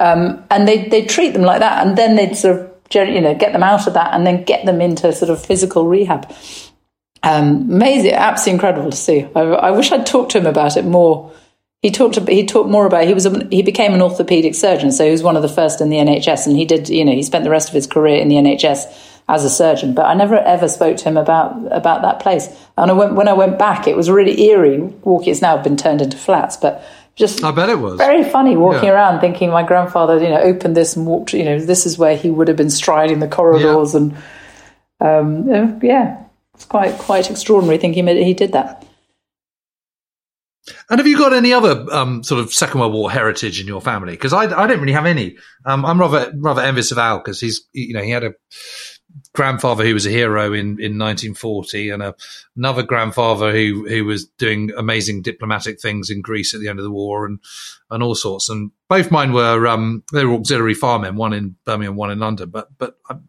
Um, 0.00 0.44
and 0.50 0.66
they 0.66 0.88
they 0.88 1.04
treat 1.04 1.32
them 1.32 1.42
like 1.42 1.60
that, 1.60 1.86
and 1.86 1.96
then 1.96 2.16
they'd 2.16 2.36
sort 2.36 2.56
of 2.56 2.70
you 2.94 3.20
know 3.20 3.34
get 3.34 3.52
them 3.52 3.62
out 3.62 3.86
of 3.86 3.94
that, 3.94 4.14
and 4.14 4.26
then 4.26 4.44
get 4.44 4.66
them 4.66 4.80
into 4.80 5.12
sort 5.12 5.30
of 5.30 5.44
physical 5.44 5.86
rehab. 5.86 6.32
Um, 7.22 7.70
amazing, 7.70 8.12
absolutely 8.12 8.54
incredible 8.54 8.90
to 8.90 8.96
see. 8.96 9.26
I, 9.34 9.40
I 9.40 9.70
wish 9.72 9.92
I'd 9.92 10.06
talked 10.06 10.32
to 10.32 10.38
him 10.38 10.46
about 10.46 10.76
it 10.76 10.84
more 10.84 11.32
he 11.82 11.90
talked. 11.90 12.16
He 12.28 12.44
talked 12.44 12.68
more 12.68 12.86
about. 12.86 13.06
He 13.06 13.14
was. 13.14 13.24
A, 13.26 13.48
he 13.50 13.62
became 13.62 13.94
an 13.94 14.02
orthopedic 14.02 14.54
surgeon, 14.54 14.92
so 14.92 15.04
he 15.04 15.10
was 15.10 15.22
one 15.22 15.36
of 15.36 15.42
the 15.42 15.48
first 15.48 15.80
in 15.80 15.88
the 15.88 15.96
NHS, 15.96 16.46
and 16.46 16.56
he 16.56 16.66
did. 16.66 16.90
You 16.90 17.04
know, 17.04 17.12
he 17.12 17.22
spent 17.22 17.44
the 17.44 17.50
rest 17.50 17.68
of 17.68 17.74
his 17.74 17.86
career 17.86 18.20
in 18.20 18.28
the 18.28 18.36
NHS 18.36 18.84
as 19.28 19.44
a 19.44 19.50
surgeon. 19.50 19.94
But 19.94 20.04
I 20.04 20.14
never 20.14 20.36
ever 20.36 20.68
spoke 20.68 20.98
to 20.98 21.04
him 21.04 21.16
about 21.16 21.56
about 21.72 22.02
that 22.02 22.20
place. 22.20 22.48
And 22.76 22.90
I 22.90 22.94
went, 22.94 23.14
when 23.14 23.28
I 23.28 23.32
went 23.32 23.58
back, 23.58 23.86
it 23.86 23.96
was 23.96 24.10
really 24.10 24.38
eerie. 24.42 24.80
Walking. 24.80 25.30
It's 25.30 25.40
now 25.40 25.56
been 25.62 25.78
turned 25.78 26.02
into 26.02 26.18
flats, 26.18 26.58
but 26.58 26.84
just 27.16 27.42
I 27.42 27.50
bet 27.50 27.70
it 27.70 27.78
was 27.78 27.96
very 27.96 28.24
funny 28.24 28.56
walking 28.56 28.84
yeah. 28.84 28.92
around, 28.92 29.20
thinking 29.20 29.50
my 29.50 29.62
grandfather, 29.62 30.18
you 30.18 30.28
know, 30.28 30.40
opened 30.40 30.76
this 30.76 30.96
and 30.96 31.06
walked. 31.06 31.32
You 31.32 31.44
know, 31.44 31.58
this 31.58 31.86
is 31.86 31.96
where 31.96 32.14
he 32.14 32.28
would 32.28 32.48
have 32.48 32.58
been 32.58 32.70
striding 32.70 33.20
the 33.20 33.28
corridors, 33.28 33.94
yeah. 33.94 34.00
and 34.00 34.16
um, 35.00 35.80
yeah, 35.82 36.24
it's 36.54 36.66
quite 36.66 36.98
quite 36.98 37.30
extraordinary 37.30 37.78
thinking 37.78 38.06
he 38.06 38.34
did 38.34 38.52
that. 38.52 38.86
And 40.88 41.00
have 41.00 41.06
you 41.06 41.16
got 41.16 41.32
any 41.32 41.52
other 41.52 41.86
um, 41.90 42.22
sort 42.22 42.40
of 42.40 42.52
Second 42.52 42.80
World 42.80 42.92
War 42.92 43.10
heritage 43.10 43.60
in 43.60 43.66
your 43.66 43.80
family? 43.80 44.12
Because 44.12 44.32
I, 44.32 44.44
I 44.44 44.66
don't 44.66 44.80
really 44.80 44.92
have 44.92 45.06
any. 45.06 45.36
Um, 45.64 45.84
I'm 45.84 45.98
rather 45.98 46.32
rather 46.36 46.60
envious 46.60 46.92
of 46.92 46.98
Al 46.98 47.18
because 47.18 47.40
he's 47.40 47.62
you 47.72 47.94
know 47.94 48.02
he 48.02 48.10
had 48.10 48.24
a 48.24 48.34
grandfather 49.34 49.84
who 49.84 49.94
was 49.94 50.06
a 50.06 50.10
hero 50.10 50.52
in, 50.52 50.78
in 50.80 50.98
1940 50.98 51.90
and 51.90 52.02
a, 52.02 52.14
another 52.56 52.82
grandfather 52.82 53.52
who 53.52 53.86
who 53.88 54.04
was 54.04 54.26
doing 54.38 54.70
amazing 54.76 55.22
diplomatic 55.22 55.80
things 55.80 56.10
in 56.10 56.20
Greece 56.20 56.54
at 56.54 56.60
the 56.60 56.68
end 56.68 56.78
of 56.78 56.84
the 56.84 56.90
war 56.90 57.26
and 57.26 57.40
and 57.90 58.02
all 58.02 58.14
sorts. 58.14 58.48
And 58.48 58.70
both 58.88 59.10
mine 59.10 59.32
were 59.32 59.66
um, 59.66 60.04
they 60.12 60.24
were 60.24 60.34
auxiliary 60.34 60.74
firemen, 60.74 61.16
one 61.16 61.32
in 61.32 61.56
Birmingham, 61.64 61.96
one 61.96 62.10
in 62.10 62.18
London, 62.18 62.50
but 62.50 62.68
but 62.78 62.96
um, 63.08 63.24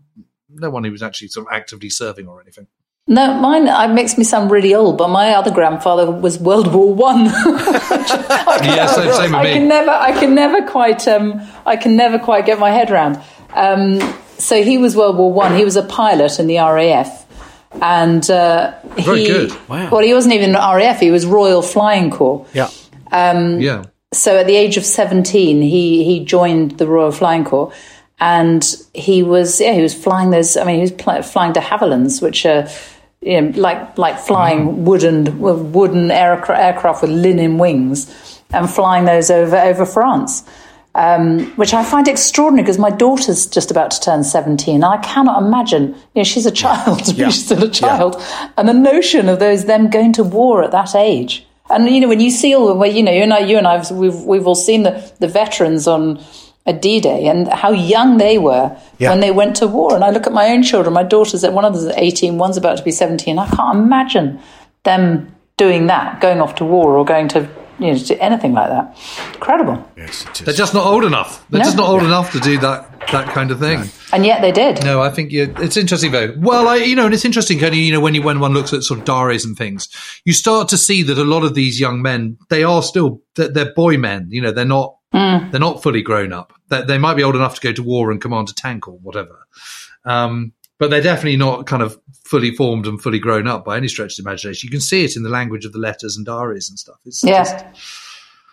no 0.49 0.69
one 0.69 0.83
who 0.83 0.91
was 0.91 1.03
actually 1.03 1.29
sort 1.29 1.47
of 1.47 1.53
actively 1.53 1.89
serving 1.89 2.27
or 2.27 2.41
anything. 2.41 2.67
No, 3.07 3.33
mine 3.33 3.67
it 3.67 3.93
makes 3.93 4.17
me 4.17 4.23
sound 4.23 4.51
really 4.51 4.73
old, 4.73 4.97
but 4.97 5.09
my 5.09 5.31
other 5.31 5.51
grandfather 5.51 6.09
was 6.09 6.39
World 6.39 6.73
War 6.73 6.93
One. 6.93 7.25
yeah, 7.25 8.85
same, 8.85 9.11
same 9.11 9.31
with 9.31 9.33
I 9.33 9.51
can 9.51 9.67
never, 9.67 9.89
I 9.89 10.11
can 10.13 10.35
never 10.35 10.67
quite, 10.67 11.07
um, 11.07 11.41
I 11.65 11.75
can 11.75 11.95
never 11.95 12.19
quite 12.19 12.45
get 12.45 12.59
my 12.59 12.69
head 12.69 12.91
around. 12.91 13.19
Um, 13.53 13.99
so 14.37 14.63
he 14.63 14.77
was 14.77 14.95
World 14.95 15.17
War 15.17 15.33
One. 15.33 15.55
He 15.55 15.65
was 15.65 15.75
a 15.75 15.83
pilot 15.83 16.39
in 16.39 16.47
the 16.47 16.57
RAF, 16.57 17.25
and 17.81 18.29
uh, 18.29 18.79
very 18.83 19.21
he, 19.21 19.27
good. 19.27 19.51
Wow. 19.67 19.89
Well, 19.91 20.03
he 20.03 20.13
wasn't 20.13 20.35
even 20.35 20.53
RAF. 20.53 20.99
He 20.99 21.11
was 21.11 21.25
Royal 21.25 21.61
Flying 21.61 22.11
Corps. 22.11 22.45
Yeah. 22.53 22.69
Um, 23.11 23.59
yeah. 23.59 23.85
So 24.13 24.37
at 24.37 24.45
the 24.45 24.55
age 24.55 24.77
of 24.77 24.85
seventeen, 24.85 25.61
he 25.61 26.03
he 26.03 26.23
joined 26.23 26.77
the 26.77 26.87
Royal 26.87 27.11
Flying 27.11 27.45
Corps 27.45 27.73
and 28.21 28.77
he 28.93 29.23
was 29.23 29.59
yeah 29.59 29.73
he 29.73 29.81
was 29.81 29.93
flying 29.93 30.29
those 30.29 30.55
I 30.55 30.63
mean 30.63 30.75
he 30.75 30.81
was 30.81 30.91
pl- 30.91 31.23
flying 31.23 31.51
de 31.51 31.59
Havillands 31.59 32.21
which 32.21 32.45
are 32.45 32.67
you 33.21 33.41
know, 33.41 33.59
like 33.59 33.97
like 33.97 34.17
flying 34.19 34.59
mm. 34.59 34.75
wooden 34.77 35.39
wooden 35.39 36.09
aircraft, 36.09 36.61
aircraft 36.61 37.01
with 37.01 37.11
linen 37.11 37.57
wings 37.57 38.41
and 38.51 38.69
flying 38.69 39.05
those 39.05 39.29
over 39.29 39.57
over 39.57 39.85
France. 39.85 40.43
Um, 40.93 41.45
which 41.55 41.73
I 41.73 41.85
find 41.85 42.05
extraordinary 42.09 42.63
because 42.63 42.77
my 42.77 42.89
daughter's 42.89 43.45
just 43.45 43.71
about 43.71 43.91
to 43.91 44.01
turn 44.01 44.25
17. 44.25 44.83
I 44.83 44.97
cannot 44.97 45.41
imagine, 45.41 45.93
you 45.93 45.95
know, 46.15 46.23
she's 46.25 46.45
a 46.45 46.51
child, 46.51 47.07
yeah. 47.15 47.29
she's 47.29 47.45
still 47.45 47.63
a 47.63 47.69
child. 47.69 48.17
Yeah. 48.19 48.49
And 48.57 48.67
the 48.67 48.73
notion 48.73 49.29
of 49.29 49.39
those, 49.39 49.63
them 49.63 49.89
going 49.89 50.11
to 50.11 50.23
war 50.25 50.61
at 50.65 50.71
that 50.71 50.93
age. 50.93 51.47
And, 51.69 51.87
you 51.87 52.01
know, 52.01 52.09
when 52.09 52.19
you 52.19 52.29
see 52.29 52.53
all 52.53 52.67
the, 52.67 52.73
way, 52.73 52.89
you 52.89 53.03
know, 53.03 53.11
you 53.13 53.23
and 53.23 53.33
I, 53.33 53.39
you 53.39 53.57
and 53.57 53.65
I, 53.65 53.81
we've, 53.93 54.21
we've 54.23 54.45
all 54.45 54.53
seen 54.53 54.83
the, 54.83 55.09
the 55.21 55.29
veterans 55.29 55.87
on, 55.87 56.21
a 56.65 56.73
D-Day 56.73 57.27
and 57.27 57.47
how 57.47 57.71
young 57.71 58.17
they 58.17 58.37
were 58.37 58.77
yeah. 58.99 59.09
when 59.09 59.19
they 59.19 59.31
went 59.31 59.55
to 59.57 59.67
war. 59.67 59.95
And 59.95 60.03
I 60.03 60.11
look 60.11 60.27
at 60.27 60.33
my 60.33 60.49
own 60.49 60.63
children, 60.63 60.93
my 60.93 61.03
daughters, 61.03 61.43
one 61.43 61.65
of 61.65 61.73
them 61.73 61.89
is 61.89 61.95
18, 61.97 62.37
one's 62.37 62.57
about 62.57 62.77
to 62.77 62.83
be 62.83 62.91
17. 62.91 63.39
I 63.39 63.47
can't 63.49 63.79
imagine 63.79 64.39
them 64.83 65.35
doing 65.57 65.87
that, 65.87 66.21
going 66.21 66.39
off 66.39 66.55
to 66.55 66.65
war 66.65 66.97
or 66.97 67.05
going 67.05 67.27
to 67.29 67.49
you 67.81 67.93
know, 67.93 67.97
to 67.97 68.21
anything 68.21 68.53
like 68.53 68.69
that. 68.69 68.95
Incredible. 69.33 69.83
Yes, 69.97 70.23
They're 70.39 70.53
just 70.53 70.75
not 70.75 70.85
old 70.85 71.03
enough. 71.03 71.43
They're 71.49 71.59
no. 71.59 71.65
just 71.65 71.77
not 71.77 71.89
old 71.89 72.01
yeah. 72.01 72.09
enough 72.09 72.31
to 72.33 72.39
do 72.39 72.59
that 72.59 72.87
that 73.11 73.29
kind 73.29 73.49
of 73.49 73.59
thing. 73.59 73.89
And 74.13 74.25
yet 74.25 74.41
they 74.41 74.51
did. 74.51 74.83
No, 74.83 75.01
I 75.01 75.09
think 75.09 75.31
you, 75.31 75.53
it's 75.57 75.75
interesting 75.75 76.11
though. 76.11 76.33
Well, 76.37 76.67
I, 76.67 76.75
you 76.77 76.95
know, 76.95 77.05
and 77.05 77.13
it's 77.13 77.25
interesting, 77.25 77.57
kind 77.57 77.73
of, 77.73 77.79
you 77.79 77.91
know, 77.91 77.99
when 77.99 78.13
you 78.13 78.21
when 78.21 78.39
one 78.39 78.53
looks 78.53 78.71
at 78.71 78.83
sort 78.83 78.99
of 78.99 79.05
diaries 79.05 79.43
and 79.45 79.57
things, 79.57 79.89
you 80.23 80.33
start 80.33 80.69
to 80.69 80.77
see 80.77 81.01
that 81.03 81.17
a 81.17 81.23
lot 81.23 81.43
of 81.43 81.55
these 81.55 81.79
young 81.79 82.03
men, 82.03 82.37
they 82.49 82.63
are 82.63 82.83
still 82.83 83.21
they're, 83.35 83.49
they're 83.49 83.73
boy 83.73 83.97
men. 83.97 84.27
You 84.29 84.41
know, 84.41 84.51
they're 84.51 84.63
not 84.63 84.95
They're 85.11 85.59
not 85.59 85.83
fully 85.83 86.01
grown 86.01 86.31
up. 86.33 86.53
They, 86.69 86.81
they 86.83 86.97
might 86.97 87.15
be 87.15 87.23
old 87.23 87.35
enough 87.35 87.55
to 87.55 87.61
go 87.61 87.73
to 87.73 87.83
war 87.83 88.11
and 88.11 88.21
command 88.21 88.49
a 88.49 88.53
tank 88.53 88.87
or 88.87 88.97
whatever. 88.99 89.45
Um, 90.05 90.53
but 90.77 90.89
they're 90.89 91.01
definitely 91.01 91.37
not 91.37 91.67
kind 91.67 91.83
of 91.83 91.99
fully 92.23 92.55
formed 92.55 92.87
and 92.87 93.01
fully 93.01 93.19
grown 93.19 93.47
up 93.47 93.65
by 93.65 93.77
any 93.77 93.87
stretch 93.87 94.17
of 94.17 94.23
the 94.23 94.29
imagination. 94.29 94.67
You 94.67 94.71
can 94.71 94.81
see 94.81 95.03
it 95.03 95.15
in 95.15 95.23
the 95.23 95.29
language 95.29 95.65
of 95.65 95.73
the 95.73 95.79
letters 95.79 96.15
and 96.17 96.25
diaries 96.25 96.69
and 96.69 96.79
stuff. 96.79 96.95
It's 97.05 97.23
Yeah. 97.23 97.43
just- 97.43 97.65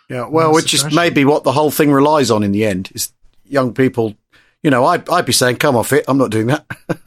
Yeah, 0.09 0.27
well, 0.27 0.51
That's 0.53 0.63
which 0.63 0.73
is 0.73 0.91
maybe 0.93 1.23
what 1.23 1.43
the 1.43 1.51
whole 1.51 1.69
thing 1.71 1.91
relies 1.91 2.29
on 2.31 2.43
in 2.43 2.51
the 2.51 2.65
end 2.65 2.89
is 2.95 3.11
young 3.45 3.73
people. 3.73 4.15
You 4.63 4.69
know, 4.71 4.83
I'd, 4.85 5.07
I'd 5.09 5.25
be 5.25 5.33
saying, 5.33 5.57
"Come 5.57 5.75
off 5.75 5.93
it. 5.93 6.03
I'm 6.07 6.17
not 6.17 6.31
doing 6.31 6.47
that. 6.47 6.65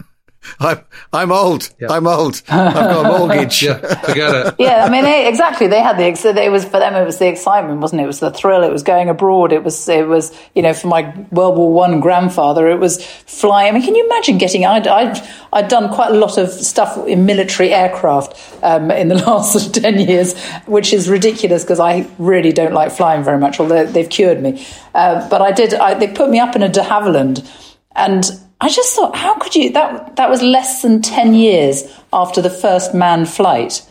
I'm 0.58 0.80
I'm 1.12 1.32
old. 1.32 1.70
Yeah. 1.78 1.90
I'm 1.90 2.06
old. 2.06 2.42
I've 2.48 2.74
got 2.74 3.04
a 3.04 3.18
mortgage. 3.18 3.62
yeah, 3.62 3.78
forget 3.78 4.46
it. 4.46 4.54
yeah, 4.58 4.84
I 4.84 4.90
mean, 4.90 5.04
they, 5.04 5.28
exactly. 5.28 5.66
They 5.66 5.80
had 5.80 5.98
the 5.98 6.04
ex- 6.04 6.24
it 6.24 6.50
was 6.50 6.64
for 6.64 6.78
them. 6.78 6.94
It 6.94 7.04
was 7.04 7.18
the 7.18 7.28
excitement, 7.28 7.80
wasn't 7.80 8.00
it? 8.00 8.04
It 8.04 8.08
was 8.08 8.20
the 8.20 8.30
thrill. 8.30 8.62
It 8.62 8.72
was 8.72 8.82
going 8.82 9.08
abroad. 9.08 9.52
It 9.52 9.62
was 9.62 9.88
it 9.88 10.06
was 10.06 10.36
you 10.54 10.62
know 10.62 10.74
for 10.74 10.88
my 10.88 11.14
World 11.30 11.56
War 11.56 11.72
One 11.72 12.00
grandfather. 12.00 12.68
It 12.68 12.78
was 12.78 13.04
flying. 13.06 13.70
I 13.70 13.72
mean, 13.72 13.82
can 13.82 13.94
you 13.94 14.04
imagine 14.06 14.38
getting? 14.38 14.64
I'd 14.64 14.86
I'd, 14.86 15.20
I'd 15.52 15.68
done 15.68 15.92
quite 15.92 16.10
a 16.10 16.14
lot 16.14 16.38
of 16.38 16.50
stuff 16.50 17.06
in 17.06 17.24
military 17.24 17.72
aircraft 17.72 18.36
um, 18.62 18.90
in 18.90 19.08
the 19.08 19.14
last 19.26 19.52
sort 19.52 19.76
of 19.76 19.82
ten 19.82 19.98
years, 19.98 20.36
which 20.66 20.92
is 20.92 21.08
ridiculous 21.08 21.62
because 21.62 21.80
I 21.80 22.08
really 22.18 22.52
don't 22.52 22.72
like 22.72 22.92
flying 22.92 23.22
very 23.22 23.38
much. 23.38 23.60
Although 23.60 23.86
they've 23.86 24.10
cured 24.10 24.42
me, 24.42 24.66
uh, 24.94 25.28
but 25.28 25.40
I 25.40 25.52
did. 25.52 25.74
I, 25.74 25.94
they 25.94 26.08
put 26.08 26.30
me 26.30 26.40
up 26.40 26.56
in 26.56 26.62
a 26.62 26.68
de 26.68 26.80
Havilland, 26.80 27.48
and 27.94 28.24
I 28.62 28.68
just 28.68 28.94
thought, 28.94 29.16
how 29.16 29.34
could 29.34 29.54
you? 29.56 29.72
That 29.72 30.16
that 30.16 30.30
was 30.30 30.40
less 30.40 30.82
than 30.82 31.02
ten 31.02 31.34
years 31.34 31.82
after 32.12 32.40
the 32.40 32.50
first 32.50 32.94
manned 32.94 33.28
flight. 33.28 33.84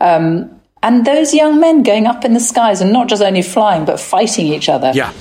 Um, 0.00 0.60
and 0.82 1.04
those 1.06 1.32
young 1.34 1.60
men 1.60 1.82
going 1.82 2.06
up 2.06 2.24
in 2.24 2.34
the 2.34 2.40
skies 2.40 2.80
and 2.80 2.92
not 2.92 3.08
just 3.08 3.22
only 3.22 3.42
flying 3.42 3.84
but 3.84 4.00
fighting 4.00 4.46
each 4.48 4.68
other 4.68 4.90
Yeah. 4.94 5.12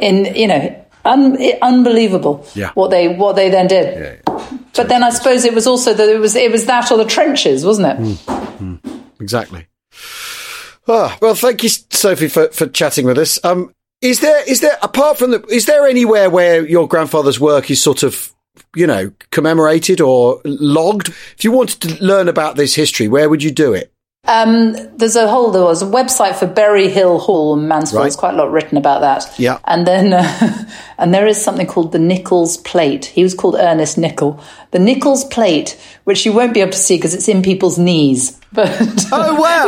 in 0.00 0.24
you 0.36 0.46
know 0.46 0.84
un- 1.04 1.36
unbelievable 1.62 2.46
Yeah. 2.54 2.70
what 2.74 2.90
they 2.92 3.08
what 3.08 3.34
they 3.34 3.50
then 3.50 3.66
did 3.66 3.86
Yeah. 4.26 4.44
but 4.76 4.88
then 4.88 5.02
i 5.02 5.10
suppose 5.10 5.44
it 5.44 5.52
was 5.52 5.66
also 5.66 5.94
that 5.94 6.08
it 6.08 6.20
was 6.20 6.36
it 6.36 6.52
was 6.52 6.66
that 6.66 6.92
or 6.92 6.96
the 6.96 7.04
trenches 7.06 7.64
wasn't 7.66 7.88
it 8.00 8.18
Exactly. 9.20 9.66
Ah, 10.86 11.18
well, 11.20 11.34
thank 11.34 11.62
you, 11.64 11.68
Sophie, 11.90 12.28
for, 12.28 12.48
for 12.52 12.66
chatting 12.68 13.04
with 13.04 13.18
us. 13.18 13.38
Um, 13.44 13.74
is 14.00 14.20
there 14.20 14.42
is 14.48 14.60
there 14.60 14.76
apart 14.82 15.18
from 15.18 15.30
the 15.32 15.42
is 15.46 15.66
there 15.66 15.86
anywhere 15.86 16.30
where 16.30 16.66
your 16.66 16.86
grandfather's 16.88 17.40
work 17.40 17.70
is 17.70 17.82
sort 17.82 18.02
of 18.02 18.32
you 18.76 18.86
know 18.86 19.12
commemorated 19.30 20.00
or 20.00 20.40
logged? 20.44 21.08
If 21.08 21.44
you 21.44 21.52
wanted 21.52 21.80
to 21.82 22.04
learn 22.04 22.28
about 22.28 22.56
this 22.56 22.74
history, 22.74 23.08
where 23.08 23.28
would 23.28 23.42
you 23.42 23.50
do 23.50 23.72
it? 23.74 23.92
Um, 24.26 24.74
there's 24.98 25.16
a 25.16 25.26
whole 25.28 25.50
there 25.52 25.62
was 25.62 25.80
a 25.80 25.86
website 25.86 26.36
for 26.36 26.46
Berry 26.46 26.88
Hill 26.88 27.18
Hall 27.18 27.54
in 27.58 27.66
Mansfield. 27.66 28.02
There's 28.04 28.14
Right. 28.14 28.20
quite 28.20 28.34
a 28.34 28.36
lot 28.36 28.50
written 28.52 28.76
about 28.76 29.00
that. 29.00 29.38
Yeah. 29.38 29.58
and 29.64 29.86
then 29.86 30.12
uh, 30.12 30.64
and 30.98 31.14
there 31.14 31.26
is 31.26 31.42
something 31.42 31.66
called 31.66 31.92
the 31.92 31.98
Nichols 31.98 32.58
Plate. 32.58 33.06
He 33.06 33.22
was 33.22 33.32
called 33.34 33.54
Ernest 33.58 33.96
Nicoll. 33.96 34.42
The 34.72 34.80
Nichols 34.80 35.24
Plate, 35.24 35.80
which 36.04 36.26
you 36.26 36.32
won't 36.32 36.52
be 36.52 36.60
able 36.60 36.72
to 36.72 36.78
see 36.78 36.96
because 36.96 37.14
it's 37.14 37.28
in 37.28 37.42
people's 37.42 37.78
knees. 37.78 38.37
But 38.50 38.70
Oh, 39.12 39.40
wow. 39.40 39.66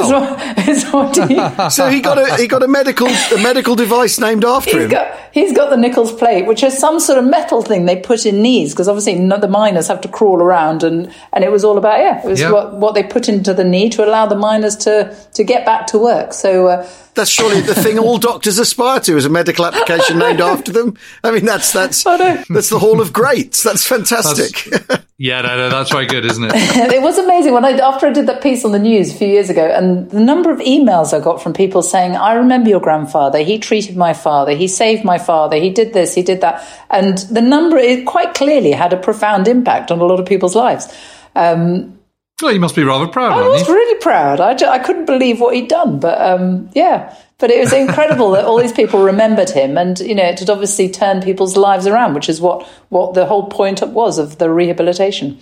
it's 0.57 0.91
what, 0.91 1.15
it's 1.15 1.19
what 1.25 1.29
he, 1.31 1.71
So 1.71 1.89
he 1.91 2.01
got 2.01 2.17
a 2.19 2.37
he 2.37 2.47
got 2.49 2.63
a 2.63 2.69
medical 2.69 3.09
a 3.09 3.43
medical 3.43 3.77
device 3.77 4.19
named 4.19 4.43
after 4.45 4.71
He's 4.73 4.85
him. 4.85 4.91
got, 4.91 5.19
he's 5.33 5.53
got 5.53 5.69
the 5.69 5.77
Nichols 5.77 6.13
plate, 6.15 6.47
which 6.47 6.63
is 6.63 6.79
some 6.79 6.99
sort 6.99 7.19
of 7.19 7.27
metal 7.27 7.61
thing 7.61 7.85
they 7.85 7.97
put 7.97 8.25
in 8.25 8.41
knees 8.41 8.73
because 8.73 8.89
obviously 8.89 9.15
the 9.29 9.49
miners 9.49 9.89
have 9.89 10.01
to 10.01 10.09
crawl 10.09 10.41
around, 10.41 10.83
and, 10.83 11.13
and 11.35 11.45
it 11.45 11.53
was 11.53 11.63
all 11.63 11.77
about 11.77 11.99
yeah, 12.01 12.21
it 12.25 12.27
was 12.27 12.41
Yeah. 12.41 12.53
what, 12.53 12.75
what 12.75 12.95
they 12.95 13.03
put 13.03 13.29
into 13.29 13.53
the 13.53 13.65
knee 13.65 13.91
to 13.91 14.05
allow 14.05 14.25
the 14.27 14.37
miners 14.37 14.77
to 14.77 15.15
to 15.35 15.45
get 15.45 15.67
back 15.67 15.87
to 15.89 15.99
work. 15.99 16.33
So 16.33 16.69
uh, 16.69 16.89
That's 17.15 17.31
surely 17.31 17.61
the 17.61 17.75
thing 17.75 17.99
all 17.99 18.17
doctors 18.31 18.59
aspire 18.59 19.01
to 19.01 19.17
is 19.19 19.27
a 19.27 19.31
medical 19.31 19.67
application 19.67 20.19
named 20.19 20.41
after 20.41 20.73
them. 20.73 20.97
I 21.23 21.33
mean, 21.33 21.45
that's 21.45 21.71
that's 21.73 22.07
Oh, 22.07 22.17
no. 22.17 22.43
that's 22.49 22.71
the 22.71 22.79
Hall 22.79 23.03
of 23.03 23.13
Greats. 23.13 23.63
That's 23.63 23.87
fantastic. 23.87 24.73
Yeah, 25.23 25.43
no, 25.43 25.55
no, 25.55 25.69
that's 25.69 25.91
very 25.93 26.07
good, 26.07 26.25
isn't 26.25 26.45
it? 26.45 26.53
it 26.55 27.03
was 27.03 27.19
amazing 27.19 27.53
when 27.53 27.63
I 27.63 27.73
after 27.73 28.07
I 28.07 28.11
did 28.11 28.27
that 28.29 28.43
piece 28.43 28.65
on 28.65 28.73
the 28.73 28.79
news 28.79 29.15
a 29.15 29.19
few 29.19 29.29
years 29.29 29.51
ago, 29.51 29.67
and 29.67 30.11
the 30.11 30.19
number 30.19 30.51
of 30.51 30.61
emails 30.61 31.13
I 31.13 31.23
got 31.23 31.43
from 31.43 31.53
people 31.53 31.83
saying, 31.83 32.17
"I 32.17 32.33
remember 32.33 32.71
your 32.71 32.81
grandfather. 32.81 33.41
He 33.41 33.59
treated 33.59 33.99
my 33.99 34.15
father. 34.15 34.53
He 34.53 34.67
saved 34.67 35.05
my 35.05 35.19
father. 35.19 35.59
He 35.59 35.69
did 35.69 35.93
this. 35.93 36.15
He 36.15 36.23
did 36.23 36.41
that." 36.41 36.67
And 36.89 37.19
the 37.19 37.43
number 37.43 37.77
it 37.77 38.07
quite 38.07 38.33
clearly 38.33 38.73
had 38.73 38.95
a 38.95 38.97
profound 38.97 39.47
impact 39.47 39.91
on 39.91 39.99
a 39.99 40.05
lot 40.05 40.21
of 40.21 40.25
people's 40.25 40.57
lives. 40.57 40.89
Um, 41.37 42.00
Well, 42.43 42.53
you 42.53 42.61
must 42.61 42.75
be 42.77 42.83
rather 42.85 43.07
proud, 43.07 43.33
I 43.33 43.49
was 43.49 43.67
you? 43.69 43.75
really 43.75 44.01
proud. 44.01 44.41
I, 44.41 44.55
ju- 44.55 44.67
I 44.67 44.79
couldn't 44.79 45.05
believe 45.07 45.41
what 45.41 45.55
he'd 45.55 45.69
done, 45.69 46.01
but 46.01 46.21
um, 46.21 46.71
yeah. 46.75 47.15
But 47.39 47.51
it 47.51 47.59
was 47.61 47.73
incredible 47.73 48.33
that 48.33 48.45
all 48.45 48.59
these 48.61 48.73
people 48.73 49.03
remembered 49.03 49.49
him, 49.51 49.79
and 49.79 49.99
you 50.01 50.15
know, 50.15 50.25
it 50.25 50.39
had 50.39 50.51
obviously 50.51 50.91
turned 50.91 51.23
people's 51.23 51.57
lives 51.57 51.87
around, 51.87 52.15
which 52.15 52.29
is 52.29 52.41
what 52.41 52.67
what 52.91 53.15
the 53.15 53.25
whole 53.27 53.49
point 53.49 53.81
was 53.89 54.19
of 54.19 54.39
the 54.39 54.51
rehabilitation, 54.51 55.39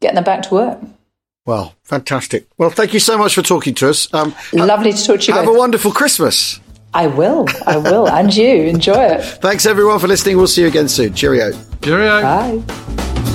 getting 0.00 0.14
them 0.16 0.24
back 0.24 0.42
to 0.44 0.54
work. 0.54 0.78
well, 1.44 1.74
fantastic. 1.82 2.46
Well, 2.56 2.70
thank 2.70 2.94
you 2.94 3.00
so 3.00 3.18
much 3.18 3.34
for 3.34 3.42
talking 3.42 3.74
to 3.74 3.90
us. 3.90 4.12
Um, 4.14 4.34
Lovely 4.54 4.92
to 4.92 5.04
talk 5.04 5.20
to 5.20 5.26
you. 5.32 5.34
have 5.38 5.48
a 5.48 5.52
wonderful 5.52 5.92
Christmas. 5.92 6.60
I 6.94 7.08
will. 7.08 7.46
I 7.66 7.76
will. 7.76 8.08
And 8.08 8.34
you 8.34 8.62
enjoy 8.64 8.94
it. 8.94 9.22
Thanks 9.42 9.66
everyone 9.66 9.98
for 9.98 10.06
listening. 10.08 10.36
We'll 10.38 10.46
see 10.46 10.62
you 10.62 10.68
again 10.68 10.88
soon. 10.88 11.12
Cheerio. 11.12 11.50
Cheerio. 11.82 12.22
Bye. 12.22 13.33